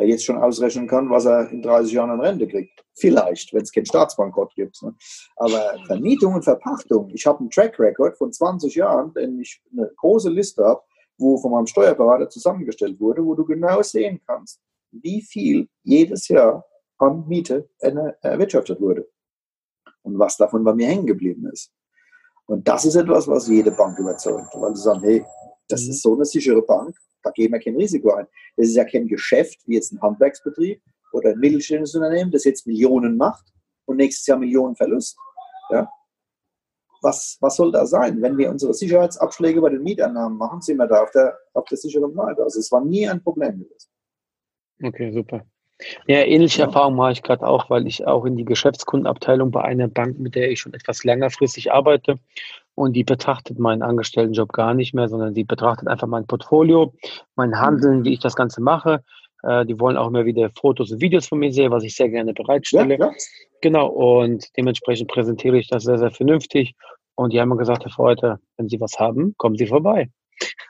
der 0.00 0.08
jetzt 0.08 0.24
schon 0.24 0.38
ausrechnen 0.38 0.88
kann, 0.88 1.10
was 1.10 1.26
er 1.26 1.50
in 1.50 1.60
30 1.60 1.92
Jahren 1.92 2.08
an 2.08 2.22
Rente 2.22 2.48
kriegt. 2.48 2.82
Vielleicht, 2.94 3.52
wenn 3.52 3.60
es 3.60 3.70
keinen 3.70 3.84
Staatsbankrott 3.84 4.54
gibt. 4.54 4.82
Ne? 4.82 4.94
Aber 5.36 5.74
Vermietung 5.86 6.32
und 6.32 6.42
Verpachtung, 6.42 7.10
ich 7.12 7.26
habe 7.26 7.40
einen 7.40 7.50
Track 7.50 7.78
Record 7.78 8.16
von 8.16 8.32
20 8.32 8.74
Jahren, 8.76 9.12
denn 9.12 9.38
ich 9.38 9.60
eine 9.70 9.90
große 9.96 10.30
Liste 10.30 10.64
habe, 10.64 10.80
wo 11.18 11.36
von 11.36 11.52
meinem 11.52 11.66
Steuerberater 11.66 12.30
zusammengestellt 12.30 12.98
wurde, 12.98 13.22
wo 13.22 13.34
du 13.34 13.44
genau 13.44 13.82
sehen 13.82 14.22
kannst, 14.26 14.58
wie 14.90 15.20
viel 15.20 15.68
jedes 15.82 16.28
Jahr 16.28 16.64
an 16.96 17.28
Miete 17.28 17.68
erwirtschaftet 18.22 18.80
wurde 18.80 19.06
und 20.00 20.18
was 20.18 20.38
davon 20.38 20.64
bei 20.64 20.72
mir 20.72 20.86
hängen 20.86 21.06
geblieben 21.06 21.46
ist. 21.52 21.74
Und 22.46 22.66
das 22.66 22.86
ist 22.86 22.96
etwas, 22.96 23.28
was 23.28 23.48
jede 23.48 23.70
Bank 23.70 23.98
überzeugt, 23.98 24.48
weil 24.54 24.74
sie 24.74 24.82
sagen, 24.82 25.02
hey, 25.02 25.26
das 25.70 25.82
ist 25.82 26.02
so 26.02 26.14
eine 26.14 26.24
sichere 26.24 26.62
Bank, 26.62 26.96
da 27.22 27.30
gehen 27.30 27.52
wir 27.52 27.60
kein 27.60 27.76
Risiko 27.76 28.12
ein. 28.12 28.26
Das 28.56 28.68
ist 28.68 28.76
ja 28.76 28.84
kein 28.84 29.06
Geschäft 29.06 29.60
wie 29.66 29.74
jetzt 29.74 29.92
ein 29.92 30.00
Handwerksbetrieb, 30.00 30.80
oder 31.12 31.30
ein 31.30 31.38
mittelständisches 31.38 31.96
Unternehmen, 31.96 32.30
das 32.30 32.44
jetzt 32.44 32.66
Millionen 32.66 33.16
macht 33.16 33.46
und 33.86 33.96
nächstes 33.96 34.26
Jahr 34.26 34.38
Millionen 34.38 34.76
Verlust. 34.76 35.16
Ja? 35.70 35.90
Was, 37.02 37.38
was 37.40 37.56
soll 37.56 37.72
da 37.72 37.86
sein? 37.86 38.20
Wenn 38.20 38.36
wir 38.36 38.50
unsere 38.50 38.74
Sicherheitsabschläge 38.74 39.60
bei 39.60 39.70
den 39.70 39.82
Mieteinnahmen 39.82 40.36
machen, 40.36 40.60
sind 40.60 40.76
wir 40.76 40.86
da 40.86 41.02
auf 41.02 41.10
der, 41.12 41.36
auf 41.54 41.64
der 41.64 41.78
sicheren 41.78 42.12
Seite. 42.12 42.42
Also 42.42 42.60
es 42.60 42.70
war 42.70 42.84
nie 42.84 43.08
ein 43.08 43.22
Problem 43.22 43.58
gewesen. 43.58 43.88
Okay, 44.82 45.12
super. 45.12 45.44
Ja, 46.06 46.18
ähnliche 46.18 46.60
ja. 46.60 46.66
Erfahrungen 46.66 46.96
mache 46.96 47.12
ich 47.12 47.22
gerade 47.22 47.46
auch, 47.46 47.70
weil 47.70 47.86
ich 47.86 48.06
auch 48.06 48.26
in 48.26 48.36
die 48.36 48.44
Geschäftskundenabteilung 48.44 49.50
bei 49.50 49.62
einer 49.62 49.88
Bank, 49.88 50.18
mit 50.18 50.34
der 50.34 50.50
ich 50.50 50.60
schon 50.60 50.74
etwas 50.74 51.04
längerfristig 51.04 51.72
arbeite, 51.72 52.18
und 52.80 52.94
die 52.94 53.04
betrachtet 53.04 53.58
meinen 53.58 53.82
Angestelltenjob 53.82 54.54
gar 54.54 54.72
nicht 54.72 54.94
mehr, 54.94 55.06
sondern 55.06 55.34
die 55.34 55.44
betrachtet 55.44 55.86
einfach 55.86 56.06
mein 56.06 56.26
Portfolio, 56.26 56.94
mein 57.36 57.60
Handeln, 57.60 58.04
wie 58.04 58.14
ich 58.14 58.20
das 58.20 58.34
Ganze 58.34 58.62
mache. 58.62 59.04
Äh, 59.42 59.66
die 59.66 59.78
wollen 59.78 59.98
auch 59.98 60.08
immer 60.08 60.24
wieder 60.24 60.48
Fotos 60.58 60.90
und 60.90 61.02
Videos 61.02 61.28
von 61.28 61.40
mir 61.40 61.52
sehen, 61.52 61.70
was 61.70 61.84
ich 61.84 61.94
sehr 61.94 62.08
gerne 62.08 62.32
bereitstelle. 62.32 62.96
Ja, 62.98 63.08
ja. 63.08 63.12
Genau, 63.60 63.86
und 63.86 64.46
dementsprechend 64.56 65.10
präsentiere 65.10 65.58
ich 65.58 65.68
das 65.68 65.82
sehr, 65.82 65.98
sehr 65.98 66.10
vernünftig. 66.10 66.74
Und 67.16 67.34
die 67.34 67.40
haben 67.40 67.50
mir 67.50 67.58
gesagt, 67.58 67.84
Herr 67.84 67.92
Freude, 67.92 68.38
wenn 68.56 68.70
Sie 68.70 68.80
was 68.80 68.98
haben, 68.98 69.34
kommen 69.36 69.56
Sie 69.56 69.66
vorbei. 69.66 70.08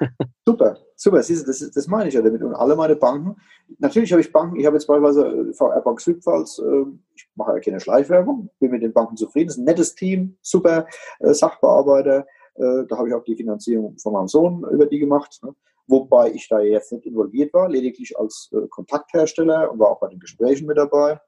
super, 0.46 0.78
super, 0.96 1.18
das, 1.18 1.28
das, 1.28 1.70
das 1.70 1.86
meine 1.86 2.08
ich 2.08 2.14
ja 2.14 2.22
damit. 2.22 2.42
Und 2.42 2.54
alle 2.54 2.76
meine 2.76 2.96
Banken, 2.96 3.36
natürlich 3.78 4.12
habe 4.12 4.20
ich 4.20 4.32
Banken, 4.32 4.58
ich 4.58 4.66
habe 4.66 4.76
jetzt 4.76 4.86
beispielsweise 4.86 5.26
äh, 5.26 5.52
VR 5.54 5.80
Bank 5.80 6.00
Südpfalz, 6.00 6.58
ähm, 6.58 7.02
ich 7.14 7.28
mache 7.34 7.52
ja 7.52 7.60
keine 7.60 7.80
Schleichwerbung, 7.80 8.50
bin 8.58 8.70
mit 8.70 8.82
den 8.82 8.92
Banken 8.92 9.16
zufrieden, 9.16 9.48
das 9.48 9.56
ist 9.56 9.62
ein 9.62 9.64
nettes 9.64 9.94
Team, 9.94 10.36
super 10.42 10.86
äh, 11.20 11.34
Sachbearbeiter, 11.34 12.26
da 12.56 12.98
habe 12.98 13.08
ich 13.08 13.14
auch 13.14 13.24
die 13.24 13.36
Finanzierung 13.36 13.96
von 13.96 14.12
meinem 14.12 14.28
Sohn 14.28 14.66
über 14.70 14.84
die 14.84 14.98
gemacht. 14.98 15.40
Ne? 15.42 15.54
wobei 15.90 16.32
ich 16.32 16.48
da 16.48 16.60
jetzt 16.60 16.92
nicht 16.92 17.06
involviert 17.06 17.52
war, 17.52 17.68
lediglich 17.68 18.18
als 18.18 18.50
äh, 18.52 18.66
Kontakthersteller 18.68 19.70
und 19.70 19.78
war 19.78 19.88
auch 19.88 20.00
bei 20.00 20.08
den 20.08 20.20
Gesprächen 20.20 20.66
mit 20.66 20.78
dabei. 20.78 21.20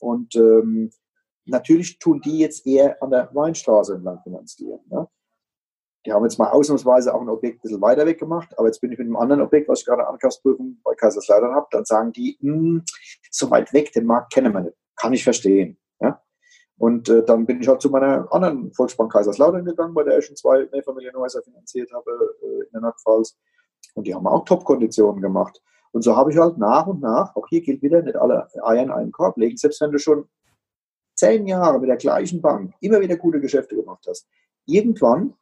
Und 0.00 0.36
ähm, 0.36 0.90
natürlich 1.46 1.98
tun 1.98 2.20
die 2.20 2.38
jetzt 2.38 2.66
eher 2.66 3.02
an 3.02 3.10
der 3.10 3.30
Weinstraße 3.34 3.94
entlang 3.94 4.20
finanzieren. 4.22 4.80
Ne? 4.88 5.08
Die 6.08 6.12
haben 6.14 6.24
jetzt 6.24 6.38
mal 6.38 6.48
ausnahmsweise 6.48 7.14
auch 7.14 7.20
ein 7.20 7.28
Objekt 7.28 7.58
ein 7.58 7.60
bisschen 7.60 7.82
weiter 7.82 8.06
weg 8.06 8.18
gemacht, 8.18 8.48
aber 8.56 8.68
jetzt 8.68 8.80
bin 8.80 8.90
ich 8.90 8.98
mit 8.98 9.06
einem 9.06 9.16
anderen 9.16 9.42
Objekt, 9.42 9.68
was 9.68 9.80
ich 9.80 9.84
gerade 9.84 10.08
Ankaufsprüfung 10.08 10.78
bei 10.82 10.94
Kaiserslautern 10.94 11.54
habe, 11.54 11.66
dann 11.70 11.84
sagen 11.84 12.12
die, 12.12 12.38
hm, 12.40 12.82
so 13.30 13.50
weit 13.50 13.74
weg, 13.74 13.92
den 13.92 14.06
Markt 14.06 14.32
kennen 14.32 14.54
wir 14.54 14.60
nicht. 14.60 14.76
Kann 14.96 15.12
ich 15.12 15.22
verstehen. 15.22 15.76
Ja? 16.00 16.22
Und 16.78 17.10
äh, 17.10 17.22
dann 17.26 17.44
bin 17.44 17.60
ich 17.60 17.68
halt 17.68 17.82
zu 17.82 17.90
meiner 17.90 18.26
anderen 18.32 18.72
Volksbank 18.72 19.12
Kaiserslautern 19.12 19.66
gegangen, 19.66 19.92
bei 19.92 20.02
der 20.02 20.16
ich 20.16 20.24
schon 20.24 20.36
zwei 20.36 20.66
Mehrfamilienhäuser 20.72 21.42
finanziert 21.42 21.92
habe 21.92 22.10
äh, 22.42 22.62
in 22.62 22.68
der 22.72 22.80
Nordpfalz. 22.80 23.36
Und 23.92 24.06
die 24.06 24.14
haben 24.14 24.26
auch 24.26 24.46
Top-Konditionen 24.46 25.20
gemacht. 25.20 25.60
Und 25.92 26.04
so 26.04 26.16
habe 26.16 26.32
ich 26.32 26.38
halt 26.38 26.56
nach 26.56 26.86
und 26.86 27.02
nach, 27.02 27.36
auch 27.36 27.46
hier 27.48 27.60
gilt 27.60 27.82
wieder, 27.82 28.00
nicht 28.00 28.16
alle 28.16 28.48
Eier 28.62 28.82
in 28.82 28.90
einen 28.90 29.12
Korb 29.12 29.36
legen, 29.36 29.58
selbst 29.58 29.82
wenn 29.82 29.92
du 29.92 29.98
schon 29.98 30.26
zehn 31.16 31.46
Jahre 31.46 31.78
mit 31.78 31.90
der 31.90 31.98
gleichen 31.98 32.40
Bank 32.40 32.72
immer 32.80 32.98
wieder 32.98 33.18
gute 33.18 33.42
Geschäfte 33.42 33.76
gemacht 33.76 34.06
hast. 34.08 34.26
Irgendwann 34.64 35.34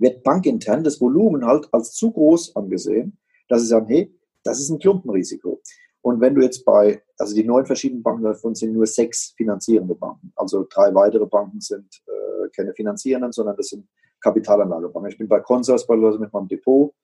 wird 0.00 0.22
bankintern 0.24 0.82
das 0.82 1.00
Volumen 1.00 1.46
halt 1.46 1.68
als 1.72 1.92
zu 1.92 2.10
groß 2.10 2.56
angesehen, 2.56 3.18
dass 3.48 3.62
sie 3.62 3.68
sagen, 3.68 3.86
hey, 3.86 4.14
das 4.42 4.58
ist 4.58 4.70
ein 4.70 4.78
Klumpenrisiko. 4.78 5.60
Und 6.02 6.20
wenn 6.20 6.34
du 6.34 6.40
jetzt 6.40 6.64
bei, 6.64 7.02
also 7.18 7.34
die 7.34 7.44
neun 7.44 7.66
verschiedenen 7.66 8.02
Banken 8.02 8.24
davon 8.24 8.54
sind 8.54 8.72
nur 8.72 8.86
sechs 8.86 9.34
finanzierende 9.36 9.94
Banken. 9.94 10.32
Also 10.34 10.66
drei 10.68 10.94
weitere 10.94 11.26
Banken 11.26 11.60
sind 11.60 12.02
äh, 12.06 12.48
keine 12.56 12.72
finanzierenden, 12.72 13.32
sondern 13.32 13.56
das 13.56 13.68
sind 13.68 13.86
Kapitalanlagebanken. 14.20 15.12
Ich 15.12 15.18
bin 15.18 15.28
bei 15.28 15.40
Consors 15.40 15.86
beispielsweise 15.86 16.18
mit 16.18 16.32
meinem 16.32 16.48
Depot 16.48 16.94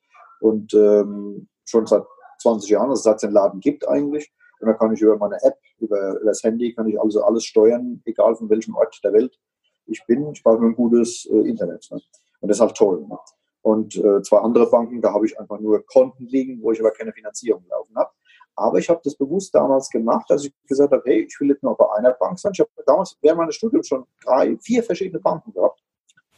und 0.40 0.72
ähm, 0.74 1.48
schon 1.66 1.86
seit 1.86 2.04
20 2.40 2.70
Jahren, 2.70 2.90
also 2.90 3.02
seit 3.02 3.16
es 3.16 3.20
den 3.22 3.32
Laden 3.32 3.60
gibt 3.60 3.86
eigentlich. 3.86 4.32
Und 4.60 4.68
da 4.68 4.74
kann 4.74 4.92
ich 4.94 5.02
über 5.02 5.18
meine 5.18 5.36
App, 5.42 5.58
über, 5.78 6.16
über 6.16 6.24
das 6.24 6.42
Handy, 6.42 6.74
kann 6.74 6.88
ich 6.88 6.98
also 6.98 7.22
alles 7.22 7.44
steuern, 7.44 8.00
egal 8.06 8.34
von 8.36 8.48
welchem 8.48 8.74
Ort 8.74 8.98
der 9.04 9.12
Welt 9.12 9.38
ich 9.86 10.02
bin. 10.06 10.30
Ich 10.32 10.42
brauche 10.42 10.60
nur 10.60 10.70
ein 10.70 10.74
gutes 10.74 11.26
äh, 11.26 11.48
Internet. 11.48 11.86
Ne? 11.90 12.00
Und 12.40 12.48
das 12.48 12.58
ist 12.58 12.60
halt 12.60 12.76
toll. 12.76 13.06
Ne? 13.08 13.18
Und 13.62 13.96
äh, 13.96 14.22
zwei 14.22 14.38
andere 14.38 14.70
Banken, 14.70 15.00
da 15.00 15.12
habe 15.12 15.26
ich 15.26 15.38
einfach 15.38 15.58
nur 15.58 15.84
Konten 15.86 16.26
liegen, 16.26 16.62
wo 16.62 16.70
ich 16.72 16.80
aber 16.80 16.92
keine 16.92 17.12
Finanzierung 17.12 17.64
laufen 17.68 17.96
habe. 17.96 18.10
Aber 18.54 18.78
ich 18.78 18.88
habe 18.88 19.00
das 19.04 19.16
bewusst 19.16 19.54
damals 19.54 19.90
gemacht, 19.90 20.30
dass 20.30 20.44
ich 20.44 20.52
gesagt 20.66 20.92
habe, 20.92 21.02
hey, 21.04 21.26
ich 21.28 21.40
will 21.40 21.48
nicht 21.48 21.62
nur 21.62 21.76
bei 21.76 21.86
einer 21.96 22.12
Bank 22.12 22.38
sein. 22.38 22.52
Ich 22.54 22.60
habe 22.60 22.70
damals 22.86 23.18
während 23.20 23.38
meines 23.38 23.56
Studiums 23.56 23.88
schon 23.88 24.06
drei, 24.24 24.56
vier 24.58 24.82
verschiedene 24.82 25.20
Banken 25.20 25.52
gehabt, 25.52 25.82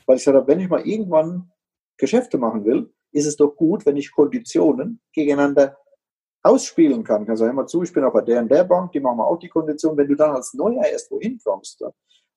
weil 0.06 0.16
ich 0.16 0.22
gesagt 0.24 0.36
habe, 0.36 0.48
wenn 0.48 0.58
ich 0.58 0.68
mal 0.68 0.86
irgendwann 0.86 1.52
Geschäfte 1.96 2.38
machen 2.38 2.64
will, 2.64 2.92
ist 3.12 3.26
es 3.26 3.36
doch 3.36 3.54
gut, 3.54 3.86
wenn 3.86 3.96
ich 3.96 4.10
Konditionen 4.10 5.00
gegeneinander 5.12 5.76
ausspielen 6.42 7.04
kann. 7.04 7.26
Kannst 7.26 7.42
du 7.42 7.46
immer 7.46 7.66
zu, 7.66 7.82
ich 7.82 7.92
bin 7.92 8.04
auch 8.04 8.12
bei 8.12 8.22
der 8.22 8.40
und 8.40 8.50
der 8.50 8.64
Bank, 8.64 8.92
die 8.92 9.00
machen 9.00 9.20
auch 9.20 9.38
die 9.38 9.48
Konditionen. 9.48 9.98
Wenn 9.98 10.08
du 10.08 10.14
dann 10.14 10.34
als 10.34 10.54
Neuer 10.54 10.84
erst 10.84 11.10
wohin 11.10 11.38
kommst, 11.42 11.84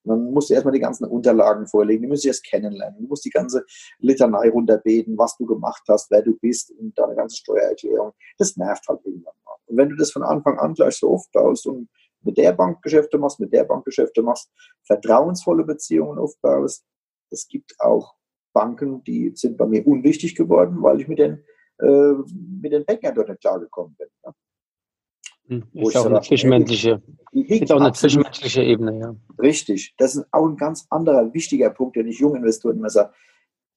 dann 0.03 0.31
musst 0.31 0.49
du 0.49 0.53
erstmal 0.53 0.73
die 0.73 0.79
ganzen 0.79 1.05
Unterlagen 1.05 1.67
vorlegen, 1.67 2.03
die 2.03 2.09
du 2.09 2.27
erst 2.27 2.43
kennenlernen, 2.45 3.01
du 3.01 3.07
musst 3.07 3.25
die 3.25 3.29
ganze 3.29 3.65
Litanei 3.99 4.49
runterbeten, 4.49 5.17
was 5.17 5.37
du 5.37 5.45
gemacht 5.45 5.83
hast, 5.87 6.09
wer 6.11 6.21
du 6.21 6.37
bist 6.37 6.71
und 6.71 6.97
deine 6.97 7.15
ganze 7.15 7.37
Steuererklärung. 7.37 8.13
Das 8.37 8.57
nervt 8.57 8.87
halt 8.87 8.99
irgendwann 9.05 9.33
mal. 9.45 9.55
Und 9.65 9.77
wenn 9.77 9.89
du 9.89 9.95
das 9.95 10.11
von 10.11 10.23
Anfang 10.23 10.57
an 10.59 10.73
gleich 10.73 10.95
so 10.95 11.13
aufbaust 11.13 11.67
und 11.67 11.89
mit 12.23 12.37
der 12.37 12.53
Bank 12.53 12.81
Geschäfte 12.81 13.17
machst, 13.17 13.39
mit 13.39 13.53
der 13.53 13.63
Bank 13.63 13.85
Geschäfte 13.85 14.21
machst, 14.21 14.51
vertrauensvolle 14.83 15.63
Beziehungen 15.63 16.19
aufbaust, 16.19 16.85
es 17.29 17.47
gibt 17.47 17.73
auch 17.79 18.15
Banken, 18.53 19.03
die 19.03 19.31
sind 19.35 19.57
bei 19.57 19.65
mir 19.65 19.85
unwichtig 19.87 20.35
geworden, 20.35 20.81
weil 20.81 20.99
ich 20.99 21.07
mit 21.07 21.19
den, 21.19 21.43
äh, 21.79 22.13
mit 22.61 22.73
den 22.73 22.85
Bankern 22.85 23.15
dort 23.15 23.29
nicht 23.29 23.41
klargekommen 23.41 23.95
bin. 23.95 24.07
Ne? 24.25 24.33
Hm, 25.51 25.63
ist 25.73 25.97
auch 25.97 26.05
eine 26.05 26.21
zwischenmenschliche, 26.21 27.01
ist 27.33 27.71
auch 27.73 27.81
eine 27.81 27.91
zwischenmenschliche 27.91 28.63
Ebene, 28.63 28.97
ja. 28.97 29.15
Richtig. 29.37 29.93
Das 29.97 30.15
ist 30.15 30.25
auch 30.31 30.47
ein 30.47 30.55
ganz 30.55 30.87
anderer 30.89 31.33
wichtiger 31.33 31.69
Punkt, 31.71 31.97
den 31.97 32.07
ich 32.07 32.19
jungen 32.19 32.37
Investoren 32.37 32.77
immer 32.77 32.89
sage. 32.89 33.11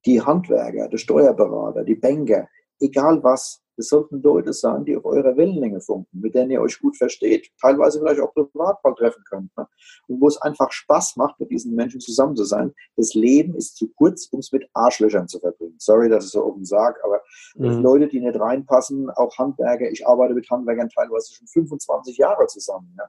Die 0.07 0.23
Handwerker, 0.23 0.89
der 0.89 0.99
Steuerberater, 0.99 1.83
die 1.83 1.97
Banker, 1.97 2.49
egal 2.79 3.25
was, 3.25 3.64
das 3.77 3.89
sollten 3.89 4.23
Leute 4.23 4.53
sein, 4.53 4.85
die 4.85 4.97
auf 4.97 5.05
eurer 5.05 5.37
Wellenlänge 5.37 5.81
funken, 5.81 6.21
mit 6.21 6.35
denen 6.35 6.51
ihr 6.51 6.61
euch 6.61 6.79
gut 6.79 6.97
versteht, 6.97 7.51
teilweise 7.61 7.99
vielleicht 7.99 8.21
auch 8.21 8.33
privat 8.33 8.83
mal 8.85 8.95
treffen 8.95 9.23
könnt. 9.29 9.57
Ne? 9.57 9.67
Und 10.07 10.21
wo 10.21 10.29
es 10.29 10.41
einfach 10.41 10.71
Spaß 10.71 11.17
macht, 11.17 11.41
mit 11.41 11.51
diesen 11.51 11.75
Menschen 11.75 12.01
zusammen 12.01 12.37
zu 12.37 12.45
sein. 12.45 12.73
Das 12.97 13.15
Leben 13.15 13.55
ist 13.55 13.77
zu 13.77 13.89
kurz, 13.97 14.27
um 14.31 14.41
es 14.41 14.53
mit 14.53 14.69
Arschlöchern 14.75 15.29
zu 15.29 15.41
verbringen. 15.41 15.77
Sorry, 15.79 16.09
dass 16.09 16.27
ich 16.27 16.31
so 16.31 16.45
oben 16.45 16.65
sage, 16.65 17.03
aber 17.05 17.21
mhm. 17.57 17.83
Leute, 17.83 18.09
die 18.09 18.21
nicht 18.21 18.39
reinpassen, 18.39 19.11
auch 19.11 19.37
Handwerker, 19.39 19.91
ich 19.91 20.07
arbeite 20.07 20.35
mit 20.35 20.49
Handwerkern 20.49 20.89
teilweise 20.89 21.35
schon 21.35 21.47
25 21.47 22.17
Jahre 22.17 22.47
zusammen. 22.47 22.95
Ne? 22.97 23.05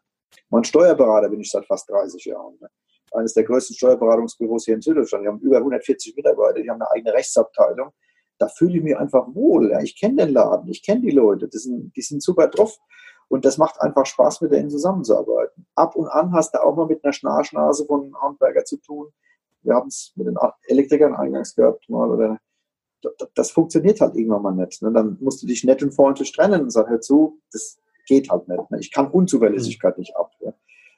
Mein 0.50 0.64
Steuerberater 0.64 1.30
bin 1.30 1.42
ich 1.42 1.52
seit 1.52 1.66
fast 1.66 1.90
30 1.90 2.26
Jahren. 2.26 2.58
Ne? 2.60 2.70
Eines 3.12 3.34
der 3.34 3.44
größten 3.44 3.76
Steuerberatungsbüros 3.76 4.66
hier 4.66 4.76
in 4.76 4.82
Süddeutschland. 4.82 5.24
Die 5.24 5.28
haben 5.28 5.40
über 5.40 5.58
140 5.58 6.16
Mitarbeiter, 6.16 6.62
die 6.62 6.70
haben 6.70 6.82
eine 6.82 6.92
eigene 6.92 7.14
Rechtsabteilung 7.14 7.92
da 8.38 8.48
fühle 8.48 8.78
ich 8.78 8.84
mich 8.84 8.98
einfach 8.98 9.28
wohl. 9.34 9.72
Ja. 9.72 9.82
Ich 9.82 10.00
kenne 10.00 10.26
den 10.26 10.34
Laden, 10.34 10.70
ich 10.70 10.84
kenne 10.84 11.02
die 11.02 11.12
Leute, 11.12 11.48
die 11.48 11.58
sind, 11.58 11.96
die 11.96 12.02
sind 12.02 12.22
super 12.22 12.48
drauf. 12.48 12.78
Und 13.28 13.44
das 13.44 13.58
macht 13.58 13.82
einfach 13.82 14.06
Spaß, 14.06 14.42
mit 14.42 14.52
denen 14.52 14.70
zusammenzuarbeiten. 14.70 15.66
Ab 15.76 15.96
und 15.96 16.08
an 16.08 16.32
hast 16.34 16.54
du 16.54 16.64
auch 16.64 16.76
mal 16.76 16.86
mit 16.86 17.04
einer 17.04 17.14
Schnarchnase 17.14 17.86
von 17.86 18.04
einem 18.04 18.22
Handwerker 18.22 18.66
zu 18.66 18.78
tun. 18.78 19.08
Wir 19.64 19.74
haben 19.74 19.88
es 19.88 20.14
mit 20.16 20.28
den 20.28 20.38
Elektrikern 20.68 21.16
eingangs 21.16 21.56
gehabt 21.56 21.90
mal. 21.90 22.10
Oder 22.12 22.40
das 23.34 23.52
funktioniert 23.52 24.00
halt 24.02 24.16
irgendwann 24.16 24.44
mal 24.44 24.54
nicht. 24.54 24.82
Ne? 24.82 24.92
Dann 24.92 25.18
musst 25.20 25.42
du 25.42 25.48
dich 25.48 25.64
nett 25.64 25.82
und 25.82 25.94
freundlich 25.94 26.32
trennen 26.32 26.62
und 26.62 26.70
sagen, 26.70 26.90
hör 26.90 27.02
zu, 27.02 27.42
das 27.52 27.80
geht 28.08 28.30
halt 28.30 28.48
nicht. 28.48 28.72
Ne? 28.72 28.80
Ich 28.80 28.92
kann 28.92 29.10
Unzuverlässigkeit 29.10 29.98
nicht 29.98 30.16
ab. 30.16 30.32
Ja? 30.40 30.54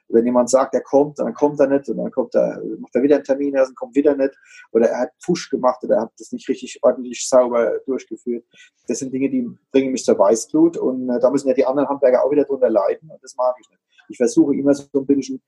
Wenn 0.09 0.25
jemand 0.25 0.49
sagt, 0.49 0.73
er 0.73 0.81
kommt, 0.81 1.19
dann 1.19 1.33
kommt 1.33 1.59
er 1.59 1.67
nicht 1.67 1.89
und 1.89 1.97
dann 1.97 2.11
kommt 2.11 2.33
er, 2.35 2.61
macht 2.79 2.95
er 2.95 3.03
wieder 3.03 3.15
einen 3.15 3.25
Termin, 3.25 3.53
dann 3.53 3.75
kommt 3.75 3.95
wieder 3.95 4.15
nicht 4.15 4.33
oder 4.71 4.89
er 4.89 5.01
hat 5.01 5.11
Fusch 5.19 5.49
gemacht 5.49 5.83
oder 5.83 5.95
er 5.95 6.01
hat 6.03 6.11
das 6.17 6.31
nicht 6.31 6.47
richtig 6.47 6.79
ordentlich 6.81 7.27
sauber 7.27 7.79
durchgeführt. 7.85 8.45
Das 8.87 8.99
sind 8.99 9.13
Dinge, 9.13 9.29
die 9.29 9.49
bringen 9.71 9.91
mich 9.91 10.05
zur 10.05 10.17
Weißglut 10.17 10.77
und 10.77 11.09
äh, 11.09 11.19
da 11.19 11.29
müssen 11.29 11.49
ja 11.49 11.53
die 11.53 11.65
anderen 11.65 11.89
Handwerker 11.89 12.23
auch 12.23 12.31
wieder 12.31 12.45
drunter 12.45 12.69
leiden 12.69 13.09
und 13.09 13.21
das 13.21 13.35
mag 13.35 13.55
ich 13.59 13.69
nicht. 13.69 13.81
Ich 14.09 14.17
versuche 14.17 14.55
immer 14.55 14.73
so 14.73 14.85
ein 14.93 15.05
bisschen 15.05 15.41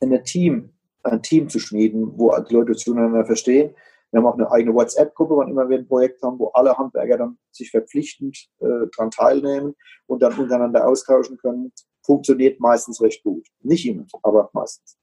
ein 0.00 0.24
Team, 0.24 0.70
ein 1.02 1.22
Team 1.22 1.48
zu 1.48 1.58
schmieden, 1.58 2.12
wo 2.16 2.34
die 2.38 2.54
Leute 2.54 2.72
zueinander 2.72 3.26
verstehen. 3.26 3.74
Wir 4.10 4.20
haben 4.20 4.26
auch 4.26 4.34
eine 4.34 4.50
eigene 4.50 4.74
WhatsApp-Gruppe, 4.74 5.36
wann 5.36 5.50
immer 5.50 5.68
wir 5.68 5.78
ein 5.78 5.86
Projekt 5.86 6.22
haben, 6.22 6.38
wo 6.38 6.48
alle 6.48 6.78
Handwerker 6.78 7.18
dann 7.18 7.38
sich 7.50 7.70
verpflichtend 7.70 8.48
äh, 8.60 8.86
daran 8.96 9.10
teilnehmen 9.10 9.74
und 10.06 10.22
dann 10.22 10.32
untereinander 10.38 10.88
austauschen 10.88 11.36
können 11.36 11.72
funktioniert 12.08 12.58
meistens 12.58 13.02
recht 13.02 13.22
gut. 13.22 13.46
Nicht 13.60 13.86
immer, 13.86 14.06
aber 14.22 14.48
meistens. 14.54 14.96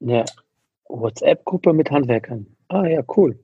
Ja, 0.00 0.24
WhatsApp-Gruppe 0.88 1.72
mit 1.72 1.92
Handwerkern. 1.92 2.56
Ah 2.68 2.86
ja, 2.86 3.04
cool. 3.16 3.38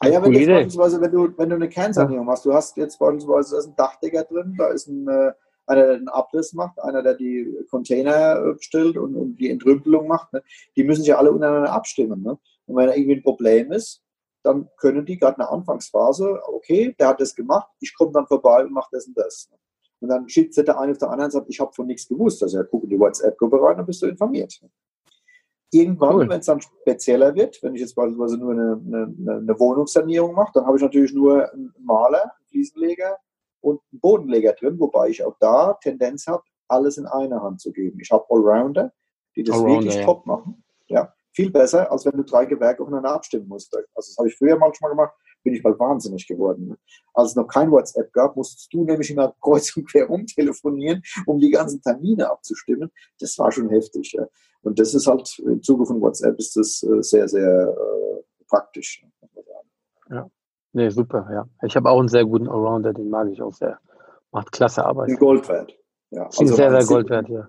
Ah 0.00 0.08
ja, 0.08 0.22
wenn, 0.22 0.32
jetzt 0.34 0.48
beispielsweise, 0.48 1.00
wenn, 1.00 1.10
du, 1.10 1.38
wenn 1.38 1.48
du 1.48 1.56
eine 1.56 1.68
Kernsanierung 1.68 2.26
ja. 2.26 2.30
machst, 2.30 2.44
du 2.44 2.52
hast 2.52 2.76
jetzt 2.76 2.98
beispielsweise 2.98 3.54
da 3.54 3.58
ist 3.58 3.66
ein 3.68 3.76
Dachdecker 3.76 4.24
drin, 4.24 4.54
da 4.58 4.68
ist 4.68 4.86
ein, 4.86 5.08
äh, 5.08 5.32
einer, 5.66 5.86
der 5.86 5.98
den 5.98 6.08
Abriss 6.08 6.52
macht, 6.52 6.78
einer, 6.78 7.02
der 7.02 7.14
die 7.14 7.56
Container 7.70 8.36
äh, 8.36 8.52
bestellt 8.52 8.98
und, 8.98 9.16
und 9.16 9.36
die 9.36 9.50
Entrümpelung 9.50 10.06
macht, 10.06 10.32
ne? 10.34 10.42
die 10.76 10.84
müssen 10.84 11.02
sich 11.02 11.16
alle 11.16 11.32
untereinander 11.32 11.72
abstimmen. 11.72 12.22
Ne? 12.22 12.38
Und 12.66 12.76
wenn 12.76 12.86
da 12.86 12.94
irgendwie 12.94 13.16
ein 13.16 13.22
Problem 13.22 13.72
ist, 13.72 14.02
dann 14.42 14.68
können 14.76 15.06
die 15.06 15.18
gerade 15.18 15.36
in 15.36 15.40
der 15.40 15.50
Anfangsphase, 15.50 16.38
okay, 16.46 16.94
der 17.00 17.08
hat 17.08 17.20
das 17.20 17.34
gemacht, 17.34 17.68
ich 17.80 17.94
komme 17.96 18.12
dann 18.12 18.26
vorbei 18.26 18.62
und 18.62 18.72
mache 18.72 18.90
das 18.92 19.06
und 19.06 19.16
das. 19.16 19.48
Ne? 19.50 19.58
Und 20.00 20.08
dann 20.08 20.28
schickt 20.28 20.56
der 20.56 20.78
eine 20.78 20.92
auf 20.92 20.98
der 20.98 21.10
anderen 21.10 21.26
und 21.26 21.32
sagt, 21.32 21.50
ich 21.50 21.60
habe 21.60 21.72
von 21.72 21.86
nichts 21.86 22.08
gewusst. 22.08 22.42
Also 22.42 22.58
ja, 22.58 22.64
guck 22.64 22.84
in 22.84 22.90
die 22.90 22.98
WhatsApp-Gruppe 22.98 23.60
rein, 23.60 23.76
dann 23.76 23.86
bist 23.86 24.02
du 24.02 24.06
informiert. 24.06 24.60
Irgendwann, 25.70 26.16
cool. 26.16 26.28
wenn 26.28 26.40
es 26.40 26.46
dann 26.46 26.60
spezieller 26.60 27.34
wird, 27.34 27.62
wenn 27.62 27.74
ich 27.74 27.82
jetzt 27.82 27.94
beispielsweise 27.94 28.38
nur 28.38 28.52
eine, 28.52 28.80
eine, 28.86 29.36
eine 29.36 29.60
Wohnungssanierung 29.60 30.34
mache, 30.34 30.52
dann 30.54 30.66
habe 30.66 30.76
ich 30.76 30.82
natürlich 30.82 31.12
nur 31.12 31.52
einen 31.52 31.74
Maler, 31.78 32.22
einen 32.22 32.46
Fliesenleger 32.48 33.18
und 33.60 33.80
einen 33.92 34.00
Bodenleger 34.00 34.52
drin, 34.52 34.78
wobei 34.78 35.10
ich 35.10 35.22
auch 35.24 35.36
da 35.40 35.74
Tendenz 35.74 36.26
habe, 36.26 36.42
alles 36.68 36.96
in 36.96 37.06
eine 37.06 37.42
Hand 37.42 37.60
zu 37.60 37.72
geben. 37.72 37.98
Ich 38.00 38.10
habe 38.10 38.24
Allrounder, 38.30 38.92
die 39.36 39.42
das 39.42 39.56
Allrounder, 39.56 39.74
wirklich 39.74 39.96
ja. 39.96 40.04
top 40.04 40.24
machen. 40.26 40.62
Ja, 40.86 41.12
viel 41.32 41.50
besser, 41.50 41.90
als 41.90 42.06
wenn 42.06 42.16
du 42.16 42.22
drei 42.22 42.46
Gewerke 42.46 42.82
aufeinander 42.82 43.12
abstimmen 43.12 43.48
musst. 43.48 43.74
Also 43.74 43.86
das 43.94 44.16
habe 44.16 44.28
ich 44.28 44.36
früher 44.36 44.56
manchmal 44.56 44.92
gemacht 44.92 45.14
bin 45.48 45.56
ich 45.56 45.62
bald 45.62 45.80
wahnsinnig 45.80 46.26
geworden. 46.26 46.76
Als 47.14 47.30
es 47.30 47.36
noch 47.36 47.48
kein 47.48 47.70
WhatsApp 47.70 48.12
gab, 48.12 48.36
musstest 48.36 48.70
du 48.70 48.84
nämlich 48.84 49.10
immer 49.10 49.34
kreuz 49.40 49.74
und 49.76 49.90
quer 49.90 50.06
rumtelefonieren, 50.06 51.02
um 51.24 51.38
die 51.38 51.50
ganzen 51.50 51.80
Termine 51.80 52.30
abzustimmen. 52.30 52.90
Das 53.18 53.38
war 53.38 53.50
schon 53.50 53.70
heftig. 53.70 54.12
Ja. 54.12 54.26
Und 54.60 54.78
das 54.78 54.92
ist 54.92 55.06
halt 55.06 55.38
im 55.38 55.62
Zuge 55.62 55.86
von 55.86 56.02
WhatsApp 56.02 56.38
ist 56.38 56.54
das 56.56 56.82
äh, 56.82 57.02
sehr, 57.02 57.28
sehr 57.28 57.68
äh, 57.68 58.22
praktisch. 58.46 59.02
Ja, 60.10 60.28
nee, 60.72 60.90
super, 60.90 61.26
ja. 61.32 61.48
Ich 61.66 61.76
habe 61.76 61.90
auch 61.90 61.98
einen 61.98 62.08
sehr 62.08 62.26
guten 62.26 62.48
Allrounder, 62.48 62.92
den 62.92 63.08
mag 63.08 63.28
ich 63.30 63.40
auch 63.40 63.54
sehr. 63.54 63.78
Macht 64.30 64.52
klasse 64.52 64.84
Arbeit. 64.84 65.08
Ein 65.08 65.16
Gold 65.16 65.48
wert. 65.48 65.74
Ja, 66.10 66.24
also 66.24 66.44
sehr, 66.44 66.70
sehr 66.70 66.84
Gold 66.84 67.08
wert, 67.08 67.28
ja 67.28 67.48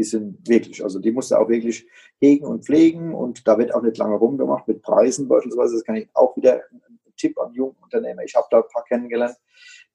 die 0.00 0.04
sind 0.04 0.48
wirklich, 0.48 0.82
also 0.82 0.98
die 0.98 1.12
musst 1.12 1.30
du 1.30 1.36
auch 1.36 1.50
wirklich 1.50 1.86
hegen 2.20 2.46
und 2.46 2.64
pflegen 2.64 3.14
und 3.14 3.46
da 3.46 3.58
wird 3.58 3.74
auch 3.74 3.82
nicht 3.82 3.98
lange 3.98 4.16
rumgemacht 4.16 4.66
mit 4.66 4.80
Preisen 4.80 5.28
beispielsweise. 5.28 5.74
Das 5.74 5.84
kann 5.84 5.96
ich 5.96 6.08
auch 6.14 6.34
wieder 6.38 6.62
Tipp 7.20 7.38
an 7.38 7.52
junge 7.52 7.74
Unternehmer. 7.82 8.22
Ich 8.22 8.34
habe 8.34 8.46
da 8.50 8.58
ein 8.58 8.68
paar 8.72 8.84
kennengelernt, 8.84 9.36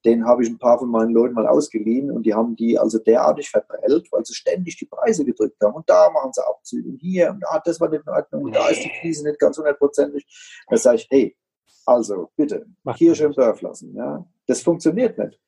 den 0.05 0.25
habe 0.25 0.43
ich 0.43 0.49
ein 0.49 0.59
paar 0.59 0.77
von 0.77 0.89
meinen 0.89 1.11
Leuten 1.11 1.33
mal 1.33 1.47
ausgeliehen 1.47 2.11
und 2.11 2.25
die 2.25 2.33
haben 2.33 2.55
die 2.55 2.77
also 2.77 2.99
derartig 2.99 3.49
verprellt, 3.49 4.07
weil 4.11 4.23
sie 4.23 4.35
ständig 4.35 4.77
die 4.77 4.85
Preise 4.85 5.25
gedrückt 5.25 5.57
haben 5.63 5.73
und 5.73 5.89
da 5.89 6.09
machen 6.11 6.31
sie 6.33 6.45
Abzüge 6.45 6.89
und 6.89 6.97
hier 6.97 7.31
und 7.31 7.41
da, 7.41 7.59
das 7.63 7.79
war 7.79 7.89
nicht 7.89 8.03
in 8.05 8.13
Ordnung 8.13 8.43
und 8.43 8.55
da 8.55 8.67
ist 8.69 8.83
die 8.83 8.91
Krise 9.01 9.27
nicht 9.27 9.39
ganz 9.39 9.57
hundertprozentig. 9.57 10.25
Da 10.67 10.77
sage 10.77 10.97
ich, 10.97 11.07
hey, 11.09 11.37
also 11.85 12.29
bitte, 12.35 12.65
hier 12.95 13.15
schön 13.15 13.31
Dorf 13.31 13.61
lassen. 13.61 13.95
Ja? 13.95 14.25
Das 14.47 14.61
funktioniert 14.61 15.17
nicht 15.17 15.39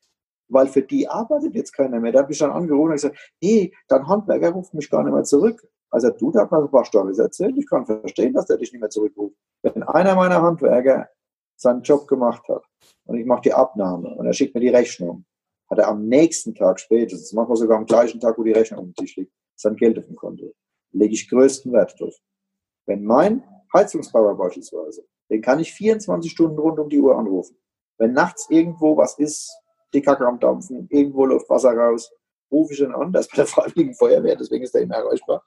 weil 0.49 0.67
für 0.67 0.81
die 0.81 1.07
arbeitet 1.07 1.55
jetzt 1.55 1.73
keiner 1.73 1.99
mehr. 1.99 2.11
Da 2.11 2.21
habe 2.21 2.31
ich 2.31 2.39
dann 2.39 2.51
angerufen 2.51 2.89
und 2.89 2.95
gesagt, 2.95 3.33
nee, 3.41 3.73
dein 3.87 4.07
Handwerker 4.07 4.51
ruft 4.51 4.73
mich 4.73 4.89
gar 4.89 5.03
nicht 5.03 5.13
mehr 5.13 5.23
zurück. 5.23 5.67
Also 5.89 6.09
du, 6.09 6.31
da 6.31 6.41
hat 6.41 6.51
mir 6.51 6.59
ein 6.59 6.71
paar 6.71 6.85
Storys 6.85 7.17
erzählt, 7.17 7.57
ich 7.57 7.67
kann 7.67 7.85
verstehen, 7.85 8.33
dass 8.33 8.45
der 8.45 8.57
dich 8.57 8.71
nicht 8.71 8.81
mehr 8.81 8.89
zurückruft. 8.89 9.35
Wenn 9.61 9.83
einer 9.83 10.15
meiner 10.15 10.41
Handwerker 10.41 11.09
seinen 11.57 11.81
Job 11.81 12.07
gemacht 12.07 12.47
hat 12.47 12.63
und 13.05 13.17
ich 13.17 13.25
mache 13.25 13.41
die 13.41 13.53
Abnahme 13.53 14.15
und 14.15 14.25
er 14.25 14.33
schickt 14.33 14.53
mir 14.55 14.61
die 14.61 14.69
Rechnung, 14.69 15.25
hat 15.69 15.79
er 15.79 15.89
am 15.89 16.07
nächsten 16.07 16.55
Tag 16.55 16.79
spätestens, 16.79 17.33
manchmal 17.33 17.57
sogar 17.57 17.77
am 17.77 17.85
gleichen 17.85 18.19
Tag, 18.19 18.37
wo 18.37 18.43
die 18.43 18.53
Rechnung 18.53 18.85
dem 18.85 18.95
Tisch 18.95 19.15
liegt, 19.17 19.33
sein 19.55 19.75
Geld 19.75 19.97
auf 19.97 20.05
dem 20.05 20.15
Konto. 20.15 20.53
Lege 20.91 21.13
ich 21.13 21.29
größten 21.29 21.73
Wert 21.73 21.99
drauf. 21.99 22.15
Wenn 22.85 23.03
mein 23.03 23.43
Heizungsbauer 23.73 24.37
beispielsweise, 24.37 25.05
den 25.29 25.41
kann 25.41 25.59
ich 25.59 25.73
24 25.73 26.31
Stunden 26.31 26.57
rund 26.57 26.79
um 26.79 26.89
die 26.89 27.01
Uhr 27.01 27.17
anrufen. 27.17 27.57
Wenn 27.97 28.13
nachts 28.13 28.49
irgendwo 28.49 28.95
was 28.95 29.17
ist, 29.19 29.51
die 29.93 30.01
Kacke 30.01 30.25
am 30.25 30.39
Dampfen, 30.39 30.87
irgendwo 30.89 31.25
läuft 31.25 31.49
Wasser 31.49 31.75
raus, 31.75 32.11
rufe 32.51 32.73
ich 32.73 32.79
ihn 32.79 32.93
an, 32.93 33.11
das 33.11 33.25
ist 33.25 33.31
bei 33.31 33.37
der 33.37 33.47
Freiwilligen 33.47 33.95
Feuerwehr, 33.95 34.35
deswegen 34.35 34.63
ist 34.63 34.75
er 34.75 34.81
immer 34.81 34.95
erreichbar. 34.95 35.43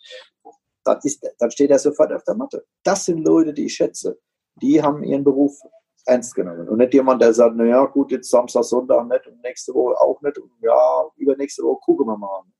Dann, 0.84 0.98
ist, 1.02 1.26
dann 1.38 1.50
steht 1.50 1.70
er 1.70 1.78
sofort 1.78 2.12
auf 2.12 2.24
der 2.24 2.34
Matte. 2.34 2.66
Das 2.82 3.04
sind 3.04 3.24
Leute, 3.24 3.52
die 3.54 3.66
ich 3.66 3.74
schätze. 3.74 4.18
Die 4.60 4.82
haben 4.82 5.02
ihren 5.04 5.24
Beruf 5.24 5.58
ernst 6.06 6.34
genommen. 6.34 6.68
Und 6.68 6.78
nicht 6.78 6.94
jemand, 6.94 7.22
der 7.22 7.32
sagt, 7.32 7.56
naja, 7.56 7.84
gut, 7.86 8.10
jetzt 8.10 8.30
Samstag, 8.30 8.64
Sonntag 8.64 9.06
nicht 9.08 9.26
und 9.26 9.42
nächste 9.42 9.74
Woche 9.74 10.00
auch 10.00 10.20
nicht 10.22 10.38
und 10.38 10.50
ja, 10.60 11.04
übernächste 11.16 11.62
Woche 11.62 11.80
gucken 11.84 12.06
wir 12.06 12.16
mal 12.16 12.40
an. 12.40 12.52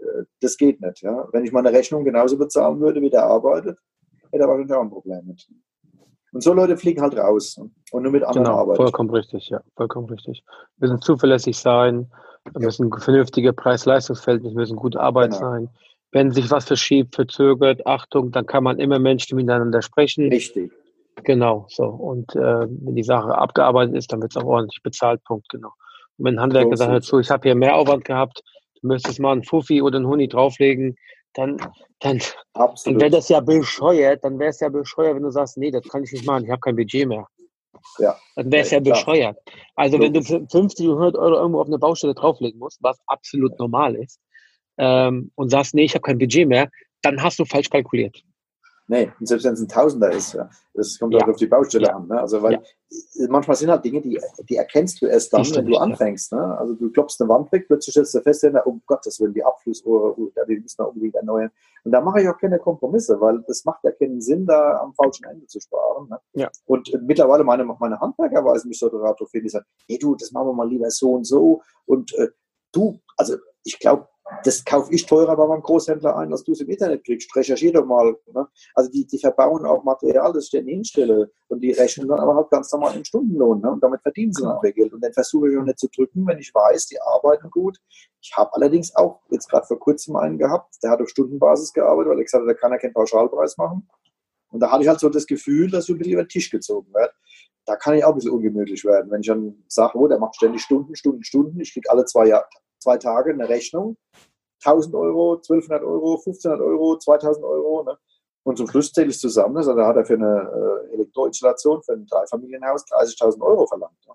Äh, 0.00 0.24
das 0.40 0.56
geht 0.56 0.80
nicht. 0.80 1.02
Ja. 1.02 1.28
Wenn 1.32 1.44
ich 1.44 1.52
meine 1.52 1.72
Rechnung 1.72 2.04
genauso 2.04 2.36
bezahlen 2.36 2.80
würde, 2.80 3.00
wie 3.00 3.10
der 3.10 3.24
arbeitet, 3.24 3.78
hätte 4.30 4.44
er 4.44 4.48
wahrscheinlich 4.48 4.72
auch 4.72 4.82
ein 4.82 4.90
Problem 4.90 5.26
mit. 5.26 5.46
Und 6.32 6.42
so 6.42 6.52
Leute 6.52 6.76
fliegen 6.76 7.02
halt 7.02 7.16
raus 7.16 7.60
und 7.90 8.02
nur 8.02 8.12
mit 8.12 8.22
anderen 8.22 8.44
genau, 8.44 8.58
arbeiten. 8.58 8.76
Vollkommen 8.76 9.10
richtig, 9.10 9.48
ja, 9.48 9.60
vollkommen 9.76 10.08
richtig. 10.08 10.44
Wir 10.76 10.88
müssen 10.88 11.02
zuverlässig 11.02 11.58
sein, 11.58 12.10
wir 12.52 12.66
müssen 12.66 12.90
vernünftige 12.92 13.52
Preis-Leistungsverhältnis, 13.52 14.54
müssen 14.54 14.76
gute 14.76 15.00
Arbeit 15.00 15.32
genau. 15.32 15.40
sein. 15.40 15.68
Wenn 16.12 16.30
sich 16.30 16.50
was 16.50 16.66
verschiebt, 16.66 17.16
verzögert, 17.16 17.86
Achtung, 17.86 18.30
dann 18.30 18.46
kann 18.46 18.64
man 18.64 18.78
immer 18.78 18.98
Menschen 18.98 19.36
miteinander 19.36 19.82
sprechen. 19.82 20.28
Richtig. 20.28 20.72
Genau, 21.24 21.66
so. 21.68 21.84
Und 21.84 22.34
äh, 22.34 22.66
wenn 22.68 22.94
die 22.94 23.02
Sache 23.02 23.36
abgearbeitet 23.36 23.96
ist, 23.96 24.12
dann 24.12 24.22
wird 24.22 24.32
es 24.34 24.42
auch 24.42 24.46
ordentlich 24.46 24.82
bezahlt, 24.82 25.22
Punkt, 25.24 25.48
genau. 25.48 25.72
Und 26.18 26.26
wenn 26.26 26.36
ein 26.36 26.40
Handwerker 26.40 26.76
so 26.76 26.84
sagt, 26.84 27.04
so, 27.04 27.18
ich 27.18 27.30
habe 27.30 27.48
hier 27.48 27.54
mehr 27.54 27.76
Aufwand 27.76 28.04
gehabt, 28.04 28.42
du 28.80 28.88
müsstest 28.88 29.20
mal 29.20 29.32
einen 29.32 29.44
Fuffi 29.44 29.82
oder 29.82 29.96
einen 29.96 30.06
Huni 30.06 30.28
drauflegen, 30.28 30.96
dann, 31.34 31.58
dann, 32.00 32.20
dann 32.54 33.00
wäre 33.00 33.10
das 33.10 33.28
ja 33.28 33.40
bescheuert, 33.40 34.24
dann 34.24 34.38
wäre 34.38 34.50
es 34.50 34.60
ja 34.60 34.68
bescheuert, 34.68 35.16
wenn 35.16 35.22
du 35.22 35.30
sagst, 35.30 35.56
nee, 35.58 35.70
das 35.70 35.86
kann 35.88 36.02
ich 36.02 36.12
nicht 36.12 36.26
machen, 36.26 36.44
ich 36.44 36.50
habe 36.50 36.60
kein 36.60 36.76
Budget 36.76 37.06
mehr. 37.06 37.26
Ja. 37.98 38.16
Dann 38.36 38.50
wäre 38.50 38.62
es 38.62 38.70
ja, 38.70 38.78
ja 38.78 38.92
bescheuert. 38.92 39.38
Also 39.76 39.98
wenn 39.98 40.12
du 40.12 40.22
50, 40.22 40.86
100 40.86 41.16
Euro 41.16 41.36
irgendwo 41.36 41.60
auf 41.60 41.68
eine 41.68 41.78
Baustelle 41.78 42.14
drauflegen 42.14 42.58
musst, 42.58 42.82
was 42.82 42.98
absolut 43.06 43.58
normal 43.58 43.94
ist, 43.96 44.20
ähm, 44.78 45.30
und 45.36 45.50
sagst, 45.50 45.74
nee, 45.74 45.84
ich 45.84 45.94
habe 45.94 46.02
kein 46.02 46.18
Budget 46.18 46.48
mehr, 46.48 46.68
dann 47.02 47.22
hast 47.22 47.38
du 47.38 47.44
falsch 47.44 47.70
kalkuliert. 47.70 48.22
Nee, 48.90 49.08
und 49.20 49.26
selbst 49.26 49.44
wenn 49.44 49.52
es 49.52 49.60
ein 49.60 49.68
Tausender 49.68 50.10
ist, 50.10 50.36
das 50.74 50.98
kommt 50.98 51.14
ja. 51.14 51.20
auch 51.20 51.28
auf 51.28 51.36
die 51.36 51.46
Baustelle 51.46 51.86
ja. 51.86 51.94
an. 51.94 52.08
Ne? 52.08 52.20
Also, 52.20 52.42
weil 52.42 52.54
ja. 52.54 52.60
manchmal 53.28 53.56
sind 53.56 53.70
halt 53.70 53.84
Dinge, 53.84 54.00
die, 54.00 54.20
die 54.48 54.56
erkennst 54.56 55.00
du 55.00 55.06
erst 55.06 55.32
dann, 55.32 55.44
wenn 55.54 55.66
du 55.66 55.76
anfängst. 55.76 56.32
Ne? 56.32 56.58
Also, 56.58 56.74
du 56.74 56.90
klopfst 56.90 57.20
eine 57.20 57.28
Wand 57.28 57.52
weg, 57.52 57.68
plötzlich 57.68 57.92
stellst 57.92 58.16
du 58.16 58.20
fest, 58.20 58.44
um 58.64 58.82
Gottes 58.86 59.20
Willen, 59.20 59.32
die 59.32 59.44
Abflussrohre, 59.44 60.18
oh, 60.18 60.32
die 60.48 60.58
müssen 60.58 60.78
wir 60.78 60.88
unbedingt 60.88 61.14
erneuern. 61.14 61.52
Und 61.84 61.92
da 61.92 62.00
mache 62.00 62.20
ich 62.20 62.28
auch 62.28 62.36
keine 62.36 62.58
Kompromisse, 62.58 63.20
weil 63.20 63.44
das 63.46 63.64
macht 63.64 63.84
ja 63.84 63.92
keinen 63.92 64.20
Sinn, 64.20 64.44
da 64.44 64.80
am 64.80 64.92
falschen 64.92 65.24
Ende 65.24 65.46
zu 65.46 65.60
sparen. 65.60 66.08
Ne? 66.08 66.18
Ja. 66.32 66.50
Und 66.66 66.92
äh, 66.92 66.98
mittlerweile 66.98 67.44
meine, 67.44 67.64
meine 67.64 68.00
Handwerker 68.00 68.44
weisen 68.44 68.70
mich 68.70 68.80
so 68.80 68.88
darauf 68.88 69.30
hin, 69.30 69.44
die 69.44 69.50
sagen, 69.50 69.66
hey 69.86 70.00
du, 70.00 70.16
das 70.16 70.32
machen 70.32 70.48
wir 70.48 70.52
mal 70.52 70.68
lieber 70.68 70.90
so 70.90 71.12
und 71.12 71.28
so. 71.28 71.62
Und 71.86 72.12
äh, 72.18 72.30
du, 72.72 72.98
also 73.16 73.36
ich 73.62 73.78
glaube, 73.78 74.08
das 74.44 74.64
kaufe 74.64 74.92
ich 74.92 75.06
teurer 75.06 75.36
bei 75.36 75.46
meinem 75.46 75.62
Großhändler 75.62 76.16
ein, 76.16 76.32
als 76.32 76.44
du 76.44 76.52
es 76.52 76.60
im 76.60 76.68
Internet 76.68 77.04
kriegst. 77.04 77.34
Recherchiere 77.34 77.74
doch 77.74 77.86
mal. 77.86 78.16
Ne? 78.32 78.46
Also 78.74 78.90
die, 78.90 79.06
die 79.06 79.18
verbauen 79.18 79.64
auch 79.66 79.84
Material, 79.84 80.32
das 80.32 80.44
ich 80.44 80.50
denen 80.50 80.68
hinstelle 80.68 81.30
und 81.48 81.60
die 81.60 81.72
rechnen 81.72 82.08
dann 82.08 82.20
aber 82.20 82.34
halt 82.36 82.50
ganz 82.50 82.70
normal 82.72 82.96
im 82.96 83.04
Stundenlohn. 83.04 83.60
Ne? 83.60 83.70
Und 83.70 83.82
damit 83.82 84.00
verdienen 84.02 84.32
sie 84.32 84.42
dann 84.42 84.58
mehr 84.62 84.72
Geld. 84.72 84.92
Und 84.92 85.02
dann 85.02 85.12
versuche 85.12 85.50
ich 85.50 85.58
auch 85.58 85.64
nicht 85.64 85.78
zu 85.78 85.88
drücken, 85.88 86.26
wenn 86.26 86.38
ich 86.38 86.54
weiß, 86.54 86.86
die 86.86 87.00
arbeiten 87.00 87.50
gut. 87.50 87.78
Ich 88.22 88.32
habe 88.36 88.52
allerdings 88.54 88.94
auch 88.94 89.20
jetzt 89.30 89.48
gerade 89.48 89.66
vor 89.66 89.78
kurzem 89.78 90.16
einen 90.16 90.38
gehabt, 90.38 90.76
der 90.82 90.90
hat 90.90 91.00
auf 91.00 91.08
Stundenbasis 91.08 91.72
gearbeitet, 91.72 92.10
weil 92.10 92.18
er 92.18 92.24
gesagt 92.24 92.42
hat, 92.42 92.50
da 92.50 92.54
kann 92.54 92.72
er 92.72 92.78
keinen 92.78 92.94
Pauschalpreis 92.94 93.56
machen. 93.56 93.88
Und 94.50 94.60
da 94.60 94.70
hatte 94.70 94.82
ich 94.82 94.88
halt 94.88 95.00
so 95.00 95.08
das 95.08 95.26
Gefühl, 95.26 95.70
dass 95.70 95.84
ich 95.84 95.94
ein 95.94 95.98
bisschen 95.98 96.14
über 96.14 96.24
den 96.24 96.28
Tisch 96.28 96.50
gezogen 96.50 96.92
werde. 96.94 97.12
Da 97.66 97.76
kann 97.76 97.94
ich 97.94 98.04
auch 98.04 98.10
ein 98.10 98.14
bisschen 98.16 98.32
ungemütlich 98.32 98.84
werden, 98.84 99.10
wenn 99.10 99.20
ich 99.20 99.28
dann 99.28 99.62
sage, 99.68 99.96
oh, 99.96 100.08
der 100.08 100.18
macht 100.18 100.36
ständig 100.36 100.62
Stunden, 100.62 100.94
Stunden, 100.96 101.22
Stunden. 101.22 101.60
Ich 101.60 101.72
kriege 101.72 101.90
alle 101.90 102.04
zwei, 102.04 102.26
Jahr, 102.26 102.48
zwei 102.80 102.98
Tage 102.98 103.32
eine 103.32 103.48
Rechnung 103.48 103.96
1000 104.64 104.94
Euro, 104.94 105.34
1200 105.36 105.82
Euro, 105.82 106.14
1500 106.16 106.60
Euro, 106.60 106.98
2000 106.98 107.44
Euro. 107.44 107.84
Ne? 107.84 107.98
Und 108.42 108.56
zum 108.58 108.68
Schluss 108.68 108.92
zähle 108.92 109.08
ich 109.08 109.18
zusammen. 109.18 109.56
Also 109.56 109.74
da 109.74 109.86
hat 109.86 109.96
er 109.96 110.04
für 110.04 110.14
eine 110.14 110.86
äh, 110.90 110.94
Elektroinstallation 110.94 111.82
für 111.82 111.92
ein 111.92 112.06
Dreifamilienhaus 112.06 112.84
30.000 112.86 113.40
Euro 113.40 113.66
verlangt. 113.66 113.96
Ne? 114.06 114.14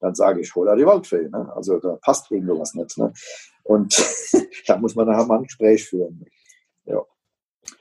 Dann 0.00 0.14
sage 0.14 0.40
ich, 0.40 0.54
hol 0.54 0.66
da 0.66 0.74
die 0.74 0.86
Waldfee. 0.86 1.28
Ne? 1.28 1.52
Also 1.54 1.78
da 1.78 1.96
passt 2.02 2.30
irgendwas 2.30 2.74
nicht. 2.74 2.96
Ne? 2.96 3.12
Und 3.64 3.94
da 4.66 4.78
muss 4.78 4.94
man 4.94 5.06
nachher 5.06 5.26
mal 5.26 5.38
ein 5.38 5.44
Gespräch 5.44 5.86
führen. 5.86 6.24
Ja. 6.84 7.04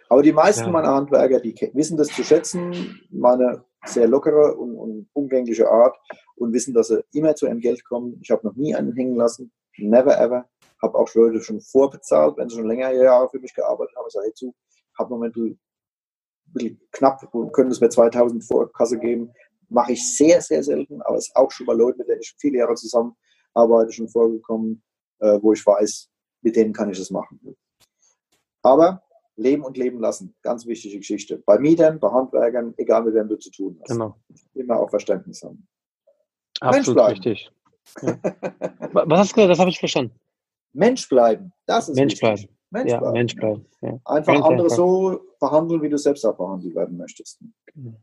Aber 0.10 0.22
die 0.22 0.34
meisten 0.34 0.66
ja. 0.66 0.72
meiner 0.72 0.94
Handwerker, 0.94 1.40
die 1.40 1.56
wissen 1.74 1.98
das 1.98 2.08
zu 2.08 2.24
schätzen, 2.24 3.00
meine 3.10 3.64
sehr 3.86 4.08
lockere 4.08 4.56
und, 4.56 4.76
und 4.76 5.10
umgängliche 5.14 5.70
Art 5.70 5.98
und 6.36 6.54
wissen, 6.54 6.74
dass 6.74 6.88
sie 6.88 7.04
immer 7.14 7.36
zu 7.36 7.48
ihrem 7.48 7.60
Geld 7.60 7.84
kommen. 7.86 8.20
Ich 8.22 8.32
habe 8.32 8.46
noch 8.46 8.56
nie 8.56 8.76
einen 8.76 8.94
hängen 8.94 9.16
lassen. 9.16 9.52
Never 9.78 10.20
ever 10.20 10.50
habe 10.82 10.98
auch 10.98 11.14
Leute 11.14 11.42
schon 11.42 11.62
vorbezahlt, 11.62 12.38
wenn 12.38 12.50
sie 12.50 12.56
schon 12.56 12.68
länger 12.68 12.92
Jahre 12.92 13.30
für 13.30 13.40
mich 13.40 13.54
gearbeitet 13.54 13.96
haben. 13.96 14.06
Ich 14.08 14.14
sage, 14.14 14.26
hey, 14.26 14.34
zu, 14.34 14.56
habe 14.98 15.14
im 15.14 15.20
Moment 15.20 15.36
ein 15.36 15.60
bisschen 16.54 16.82
knapp, 16.92 17.32
können 17.54 17.72
es 17.72 17.82
mir 17.82 17.90
2000 17.90 18.44
Vorkasse 18.46 18.98
geben. 18.98 19.32
Mache 19.70 19.94
ich 19.94 20.18
sehr, 20.18 20.42
sehr 20.42 20.64
selten, 20.64 21.02
aber 21.02 21.18
es 21.18 21.28
ist 21.28 21.36
auch 21.36 21.52
schon 21.52 21.66
bei 21.66 21.74
Leuten, 21.74 22.00
mit 22.00 22.08
denen 22.08 22.22
ich 22.22 22.34
viele 22.40 22.60
Jahre 22.60 22.76
zusammen 22.76 23.16
arbeite, 23.54 23.92
schon 23.92 24.10
vorgekommen, 24.10 24.84
äh, 25.20 25.40
wo 25.42 25.54
ich 25.54 25.66
weiß, 25.66 26.10
mit 26.42 26.56
denen 26.56 26.74
kann 26.74 26.90
ich 26.90 26.98
das 26.98 27.12
machen. 27.12 27.40
Aber 28.62 29.04
leben 29.40 29.64
und 29.64 29.78
leben 29.78 30.00
lassen, 30.00 30.36
ganz 30.42 30.66
wichtige 30.68 30.98
Geschichte. 30.98 31.42
Bei 31.46 31.58
Mietern, 31.58 32.00
bei 32.00 32.12
Handwerkern, 32.12 32.74
egal 32.78 33.04
mit 33.04 33.14
wem 33.16 33.28
du 33.28 33.38
zu 33.38 33.50
tun 33.52 33.78
hast. 33.82 33.90
Genau. 33.90 34.16
Immer 34.54 34.80
auch 34.80 34.90
Verständnis 34.90 35.42
haben. 35.44 35.68
Absolut 36.62 37.10
richtig. 37.10 37.52
Ja. 38.04 38.20
Was 38.92 39.20
hast 39.20 39.32
du 39.32 39.36
gesagt? 39.36 39.52
Das 39.52 39.60
habe 39.60 39.72
ich 39.72 39.80
verstanden. 39.80 40.14
Mensch 40.74 41.10
bleiben. 41.10 41.52
Das 41.66 41.90
ist 41.90 41.96
Mensch 41.96 42.22
wichtig. 42.22 42.22
bleiben. 42.22 42.58
Mensch 42.70 42.92
ja, 42.92 43.00
bleiben. 43.00 43.14
Mensch 43.14 43.36
bleiben. 43.36 43.66
Ja. 43.82 44.00
Einfach 44.06 44.34
Ganz 44.34 44.46
andere 44.46 44.64
einfach. 44.66 44.76
so 44.76 45.22
behandeln, 45.40 45.82
wie 45.82 45.90
du 45.90 45.98
selbst 45.98 46.24
auch 46.24 46.38
behandelt 46.38 46.76
werden 46.76 46.98
möchtest. 46.98 47.40
Genau. 47.74 47.98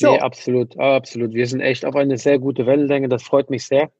Nee, 0.00 0.20
absolut, 0.20 0.78
absolut. 0.78 1.34
Wir 1.34 1.48
sind 1.48 1.60
echt 1.60 1.84
auf 1.84 1.96
eine 1.96 2.16
sehr 2.16 2.38
gute 2.38 2.64
Wellenlänge. 2.64 3.08
Das 3.08 3.24
freut 3.24 3.50
mich 3.50 3.66
sehr. 3.66 3.90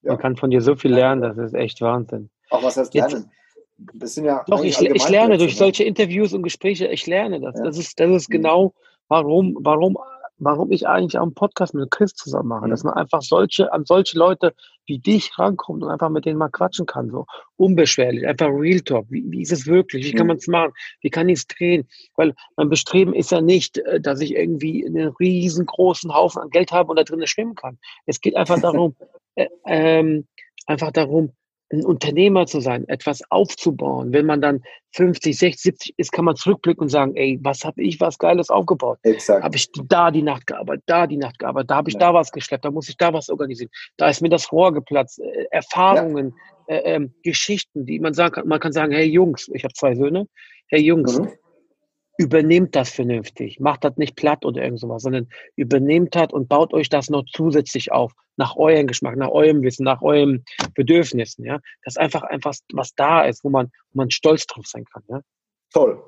Man 0.00 0.16
kann 0.16 0.36
von 0.36 0.50
dir 0.50 0.62
so 0.62 0.74
viel 0.74 0.94
lernen, 0.94 1.20
das 1.20 1.36
ist 1.36 1.54
echt 1.54 1.80
Wahnsinn. 1.82 2.30
Auch 2.50 2.62
was 2.62 2.76
heißt 2.76 2.94
lernen? 2.94 3.30
Das 3.94 4.14
sind 4.14 4.24
ja 4.24 4.44
Doch, 4.46 4.64
ich, 4.64 4.80
ich 4.80 5.08
lerne 5.08 5.38
durch 5.38 5.52
ne? 5.52 5.58
solche 5.58 5.84
Interviews 5.84 6.32
und 6.32 6.42
Gespräche, 6.42 6.86
ich 6.86 7.06
lerne 7.06 7.40
das. 7.40 7.56
Ja. 7.56 7.64
Das 7.64 7.78
ist, 7.78 7.98
das 7.98 8.10
ist 8.10 8.28
mhm. 8.28 8.32
genau, 8.32 8.74
warum, 9.08 9.56
warum 9.60 9.96
warum 10.42 10.72
ich 10.72 10.88
eigentlich 10.88 11.18
auch 11.18 11.22
einen 11.22 11.34
Podcast 11.34 11.72
mit 11.74 11.90
Chris 11.90 12.14
zusammen 12.14 12.48
mache, 12.48 12.66
mhm. 12.66 12.70
dass 12.70 12.84
man 12.84 12.94
einfach 12.94 13.22
solche, 13.22 13.72
an 13.72 13.84
solche 13.84 14.18
Leute 14.18 14.54
wie 14.86 14.98
dich 14.98 15.38
rankommt 15.38 15.82
und 15.82 15.90
einfach 15.90 16.10
mit 16.10 16.24
denen 16.24 16.38
mal 16.38 16.48
quatschen 16.48 16.86
kann, 16.86 17.10
so 17.10 17.26
unbeschwerlich, 17.56 18.26
einfach 18.26 18.48
Real 18.48 18.80
Talk. 18.80 19.06
Wie, 19.08 19.24
wie 19.28 19.42
ist 19.42 19.52
es 19.52 19.66
wirklich? 19.66 20.04
Wie 20.04 20.12
kann 20.12 20.26
mhm. 20.26 20.28
man 20.28 20.36
es 20.38 20.48
machen? 20.48 20.72
Wie 21.00 21.10
kann 21.10 21.28
ich 21.28 21.38
es 21.38 21.46
drehen? 21.46 21.88
Weil 22.16 22.34
mein 22.56 22.68
Bestreben 22.68 23.14
ist 23.14 23.30
ja 23.30 23.40
nicht, 23.40 23.78
äh, 23.78 24.00
dass 24.00 24.20
ich 24.20 24.34
irgendwie 24.34 24.84
einen 24.84 25.08
riesengroßen 25.08 26.12
Haufen 26.12 26.42
an 26.42 26.50
Geld 26.50 26.72
habe 26.72 26.90
und 26.90 26.98
da 26.98 27.04
drinnen 27.04 27.26
schwimmen 27.26 27.54
kann. 27.54 27.78
Es 28.06 28.20
geht 28.20 28.36
einfach 28.36 28.60
darum, 28.60 28.96
äh, 29.36 29.46
ähm, 29.66 30.26
einfach 30.66 30.90
darum, 30.90 31.32
ein 31.72 31.84
Unternehmer 31.84 32.46
zu 32.46 32.60
sein, 32.60 32.86
etwas 32.88 33.22
aufzubauen. 33.30 34.12
Wenn 34.12 34.26
man 34.26 34.40
dann 34.40 34.62
50, 34.92 35.36
60, 35.36 35.62
70 35.62 35.94
ist, 35.96 36.12
kann 36.12 36.24
man 36.24 36.36
zurückblicken 36.36 36.82
und 36.82 36.88
sagen, 36.88 37.16
ey, 37.16 37.38
was 37.42 37.64
habe 37.64 37.82
ich 37.82 38.00
was 38.00 38.18
Geiles 38.18 38.50
aufgebaut? 38.50 38.98
Exakt. 39.02 39.42
Habe 39.42 39.56
ich 39.56 39.70
da 39.86 40.10
die 40.10 40.22
Nacht 40.22 40.46
gearbeitet, 40.46 40.84
da 40.86 41.06
die 41.06 41.16
Nacht 41.16 41.38
gearbeitet, 41.38 41.70
da 41.70 41.76
habe 41.76 41.88
ich 41.88 41.94
ja. 41.94 42.00
da 42.00 42.14
was 42.14 42.30
geschleppt, 42.30 42.64
da 42.64 42.70
muss 42.70 42.88
ich 42.88 42.96
da 42.96 43.12
was 43.12 43.30
organisieren. 43.30 43.70
Da 43.96 44.08
ist 44.08 44.20
mir 44.20 44.28
das 44.28 44.52
Rohr 44.52 44.72
geplatzt. 44.72 45.18
Äh, 45.20 45.46
Erfahrungen, 45.50 46.34
ja. 46.68 46.76
äh, 46.76 46.96
äh, 46.96 47.08
Geschichten, 47.22 47.86
die 47.86 47.98
man 48.00 48.14
sagen 48.14 48.34
kann. 48.34 48.48
Man 48.48 48.60
kann 48.60 48.72
sagen, 48.72 48.92
hey 48.92 49.06
Jungs, 49.06 49.48
ich 49.54 49.64
habe 49.64 49.74
zwei 49.74 49.94
Söhne, 49.94 50.26
hey 50.68 50.82
Jungs, 50.82 51.18
mhm 51.18 51.32
übernehmt 52.22 52.74
das 52.76 52.90
vernünftig. 52.90 53.60
Macht 53.60 53.84
das 53.84 53.96
nicht 53.96 54.16
platt 54.16 54.44
oder 54.44 54.62
irgend 54.62 54.80
sowas, 54.80 55.02
sondern 55.02 55.28
übernehmt 55.56 56.14
das 56.14 56.32
und 56.32 56.48
baut 56.48 56.72
euch 56.72 56.88
das 56.88 57.10
noch 57.10 57.24
zusätzlich 57.32 57.92
auf. 57.92 58.12
Nach 58.36 58.56
eurem 58.56 58.86
Geschmack, 58.86 59.16
nach 59.16 59.30
eurem 59.30 59.62
Wissen, 59.62 59.84
nach 59.84 60.00
euren 60.00 60.44
Bedürfnissen, 60.74 61.44
ja. 61.44 61.58
Das 61.84 61.94
ist 61.94 61.98
einfach, 61.98 62.22
einfach 62.22 62.54
was 62.72 62.94
da 62.94 63.24
ist, 63.24 63.44
wo 63.44 63.50
man, 63.50 63.70
wo 63.92 63.98
man 63.98 64.10
stolz 64.10 64.46
drauf 64.46 64.66
sein 64.66 64.84
kann, 64.86 65.02
ja. 65.08 65.20
Toll. 65.72 66.02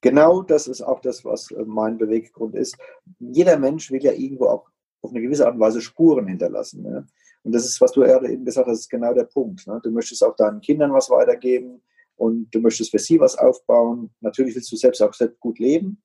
Genau 0.00 0.42
das 0.42 0.68
ist 0.68 0.82
auch 0.82 1.00
das, 1.00 1.24
was 1.24 1.50
äh, 1.50 1.64
mein 1.66 1.98
Beweggrund 1.98 2.54
ist. 2.54 2.76
Jeder 3.18 3.58
Mensch 3.58 3.90
will 3.90 4.02
ja 4.02 4.12
irgendwo 4.12 4.46
auch 4.46 4.68
auf 5.02 5.10
eine 5.10 5.20
gewisse 5.20 5.46
Art 5.46 5.54
und 5.54 5.60
Weise 5.60 5.80
Spuren 5.80 6.26
hinterlassen. 6.28 6.84
Ja? 6.84 7.04
Und 7.42 7.52
das 7.52 7.64
ist, 7.64 7.80
was 7.80 7.92
du 7.92 8.04
eben 8.04 8.44
gesagt 8.44 8.68
hast, 8.68 8.80
ist 8.80 8.90
genau 8.90 9.14
der 9.14 9.24
Punkt. 9.24 9.66
Ne? 9.66 9.80
Du 9.82 9.90
möchtest 9.90 10.22
auch 10.22 10.36
deinen 10.36 10.60
Kindern 10.60 10.92
was 10.92 11.10
weitergeben 11.10 11.82
und 12.18 12.48
du 12.50 12.60
möchtest 12.60 12.90
für 12.90 12.98
sie 12.98 13.20
was 13.20 13.38
aufbauen. 13.38 14.10
Natürlich 14.20 14.54
willst 14.54 14.70
du 14.72 14.76
selbst 14.76 15.00
auch 15.02 15.14
selbst 15.14 15.40
gut 15.40 15.58
leben. 15.58 16.02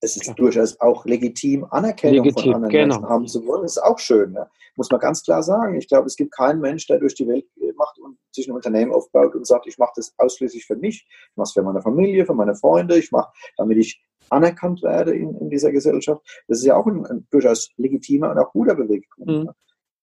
Es 0.00 0.16
ist 0.16 0.26
ja. 0.26 0.34
durchaus 0.34 0.78
auch 0.78 1.04
legitim, 1.06 1.66
Anerkennung 1.70 2.24
legitim, 2.24 2.52
von 2.52 2.54
anderen 2.54 2.72
genau. 2.72 2.94
Menschen 2.96 3.08
haben 3.08 3.26
zu 3.26 3.44
wollen. 3.46 3.62
Das 3.62 3.72
ist 3.72 3.82
auch 3.82 3.98
schön. 3.98 4.32
Ne? 4.32 4.48
Muss 4.76 4.90
man 4.90 5.00
ganz 5.00 5.24
klar 5.24 5.42
sagen. 5.42 5.76
Ich 5.76 5.88
glaube, 5.88 6.06
es 6.06 6.14
gibt 6.14 6.32
keinen 6.32 6.60
Mensch, 6.60 6.86
der 6.86 6.98
durch 7.00 7.14
die 7.14 7.26
Welt 7.26 7.46
macht 7.76 7.98
und 7.98 8.18
sich 8.32 8.48
ein 8.48 8.54
Unternehmen 8.54 8.92
aufbaut 8.92 9.34
und 9.34 9.46
sagt, 9.46 9.66
ich 9.66 9.78
mache 9.78 9.92
das 9.96 10.14
ausschließlich 10.18 10.66
für 10.66 10.76
mich. 10.76 11.06
Ich 11.08 11.36
mache 11.36 11.46
es 11.46 11.52
für 11.52 11.62
meine 11.62 11.80
Familie, 11.80 12.26
für 12.26 12.34
meine 12.34 12.54
Freunde. 12.54 12.98
Ich 12.98 13.10
mache, 13.10 13.32
damit 13.56 13.78
ich 13.78 14.00
anerkannt 14.30 14.82
werde 14.82 15.14
in, 15.14 15.34
in 15.36 15.48
dieser 15.48 15.72
Gesellschaft. 15.72 16.22
Das 16.46 16.58
ist 16.58 16.64
ja 16.64 16.76
auch 16.76 16.86
ein, 16.86 17.06
ein 17.06 17.26
durchaus 17.30 17.70
legitimer 17.76 18.30
und 18.30 18.38
auch 18.38 18.52
guter 18.52 18.74
Beweggrund. 18.74 19.26
Mhm. 19.26 19.44
Ne? 19.44 19.54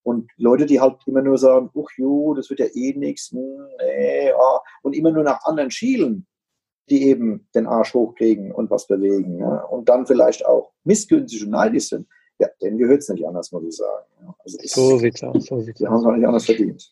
Und 0.06 0.30
Leute, 0.38 0.68
die 0.68 0.80
halt 0.80 0.98
immer 1.08 1.24
nur 1.24 1.40
sagen, 1.40 1.72
uch 1.74 1.90
ju, 1.98 2.36
das 2.36 2.52
wird 2.52 2.60
ja 2.60 2.68
eh 2.76 2.94
nichts, 2.94 3.32
hm, 3.32 3.66
nee, 3.80 4.28
ja, 4.28 4.60
und 4.84 4.96
immer 4.96 5.12
nur 5.12 5.24
nach 5.24 5.44
anderen 5.46 5.72
schielen, 5.72 6.28
die 6.92 7.08
eben 7.08 7.48
den 7.56 7.66
Arsch 7.66 7.96
hochkriegen 7.96 8.52
und 8.52 8.70
was 8.70 8.86
bewegen. 8.86 9.40
Ja, 9.40 9.64
und 9.64 9.90
dann 9.90 10.06
vielleicht 10.06 10.46
auch 10.46 10.74
missgünstig 10.84 11.44
und 11.44 11.50
neidisch 11.50 11.90
sind, 11.90 12.08
ja, 12.38 12.48
denen 12.62 12.78
gehört 12.78 13.00
es 13.00 13.10
nicht 13.10 13.26
anders, 13.26 13.52
muss 13.52 13.64
ich 13.64 13.76
sagen. 13.76 14.06
Also 14.44 14.58
so 14.62 14.98
sieht's 15.00 15.24
aus. 15.24 15.46
So 15.46 15.60
sieht's 15.62 15.80
die 15.80 15.88
haben 15.88 15.96
es 15.96 16.06
auch 16.06 16.12
nicht 16.12 16.28
anders 16.28 16.46
verdient. 16.46 16.92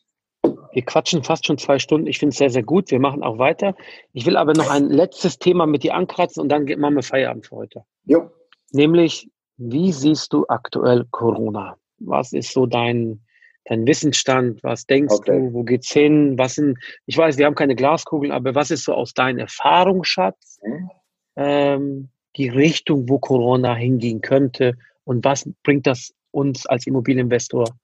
Wir 0.72 0.82
quatschen 0.84 1.22
fast 1.22 1.46
schon 1.46 1.60
zwei 1.60 1.78
Stunden. 1.78 2.08
Ich 2.08 2.18
finde 2.18 2.32
es 2.32 2.40
sehr, 2.40 2.50
sehr 2.50 2.64
gut. 2.64 2.90
Wir 2.90 3.00
machen 3.00 3.22
auch 3.22 3.38
weiter. 3.38 3.76
Ich 4.12 4.26
will 4.26 4.38
aber 4.38 4.54
noch 4.54 4.72
ein 4.72 4.90
letztes 4.90 5.38
Thema 5.38 5.68
mit 5.68 5.84
dir 5.84 5.94
ankratzen 5.94 6.42
und 6.42 6.50
dann 6.50 6.66
machen 6.80 6.96
wir 6.96 7.04
Feierabend 7.04 7.46
für 7.46 7.58
heute. 7.58 7.84
Jo. 8.06 8.32
Nämlich, 8.72 9.30
wie 9.58 9.92
siehst 9.92 10.34
du 10.34 10.46
aktuell 10.48 11.06
Corona? 11.12 11.78
Was 12.00 12.34
ist 12.34 12.52
so 12.52 12.66
dein, 12.66 13.22
dein 13.66 13.86
Wissensstand? 13.88 14.64
Was 14.64 14.86
denkst 14.86 15.16
okay. 15.16 15.40
du? 15.40 15.54
Wo 15.54 15.64
geht's 15.64 15.92
hin? 15.92 16.38
Was 16.38 16.56
sind, 16.56 16.78
ich 17.06 17.18
weiß, 17.18 17.38
wir 17.38 17.46
haben 17.46 17.56
keine 17.56 17.76
Glaskugeln, 17.76 18.32
aber 18.32 18.56
was 18.56 18.72
ist 18.72 18.86
so 18.86 18.94
aus 18.94 19.14
deinem 19.14 19.40
Erfahrungsschatz 19.40 20.60
mhm. 20.64 20.90
ähm, 21.36 22.10
die 22.36 22.50
Richtung, 22.50 23.10
wo 23.10 23.20
Corona 23.20 23.76
hingehen 23.76 24.22
könnte? 24.22 24.78
Und 25.04 25.24
was 25.26 25.50
bringt 25.64 25.88
das 25.88 26.14
uns 26.32 26.66
als 26.66 26.88
Immobilieninvestor 26.88 27.76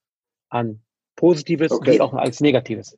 an? 0.49 0.81
Positives 1.15 1.71
okay. 1.71 1.93
wie 1.93 2.01
auch 2.01 2.13
als 2.13 2.39
Negatives. 2.39 2.97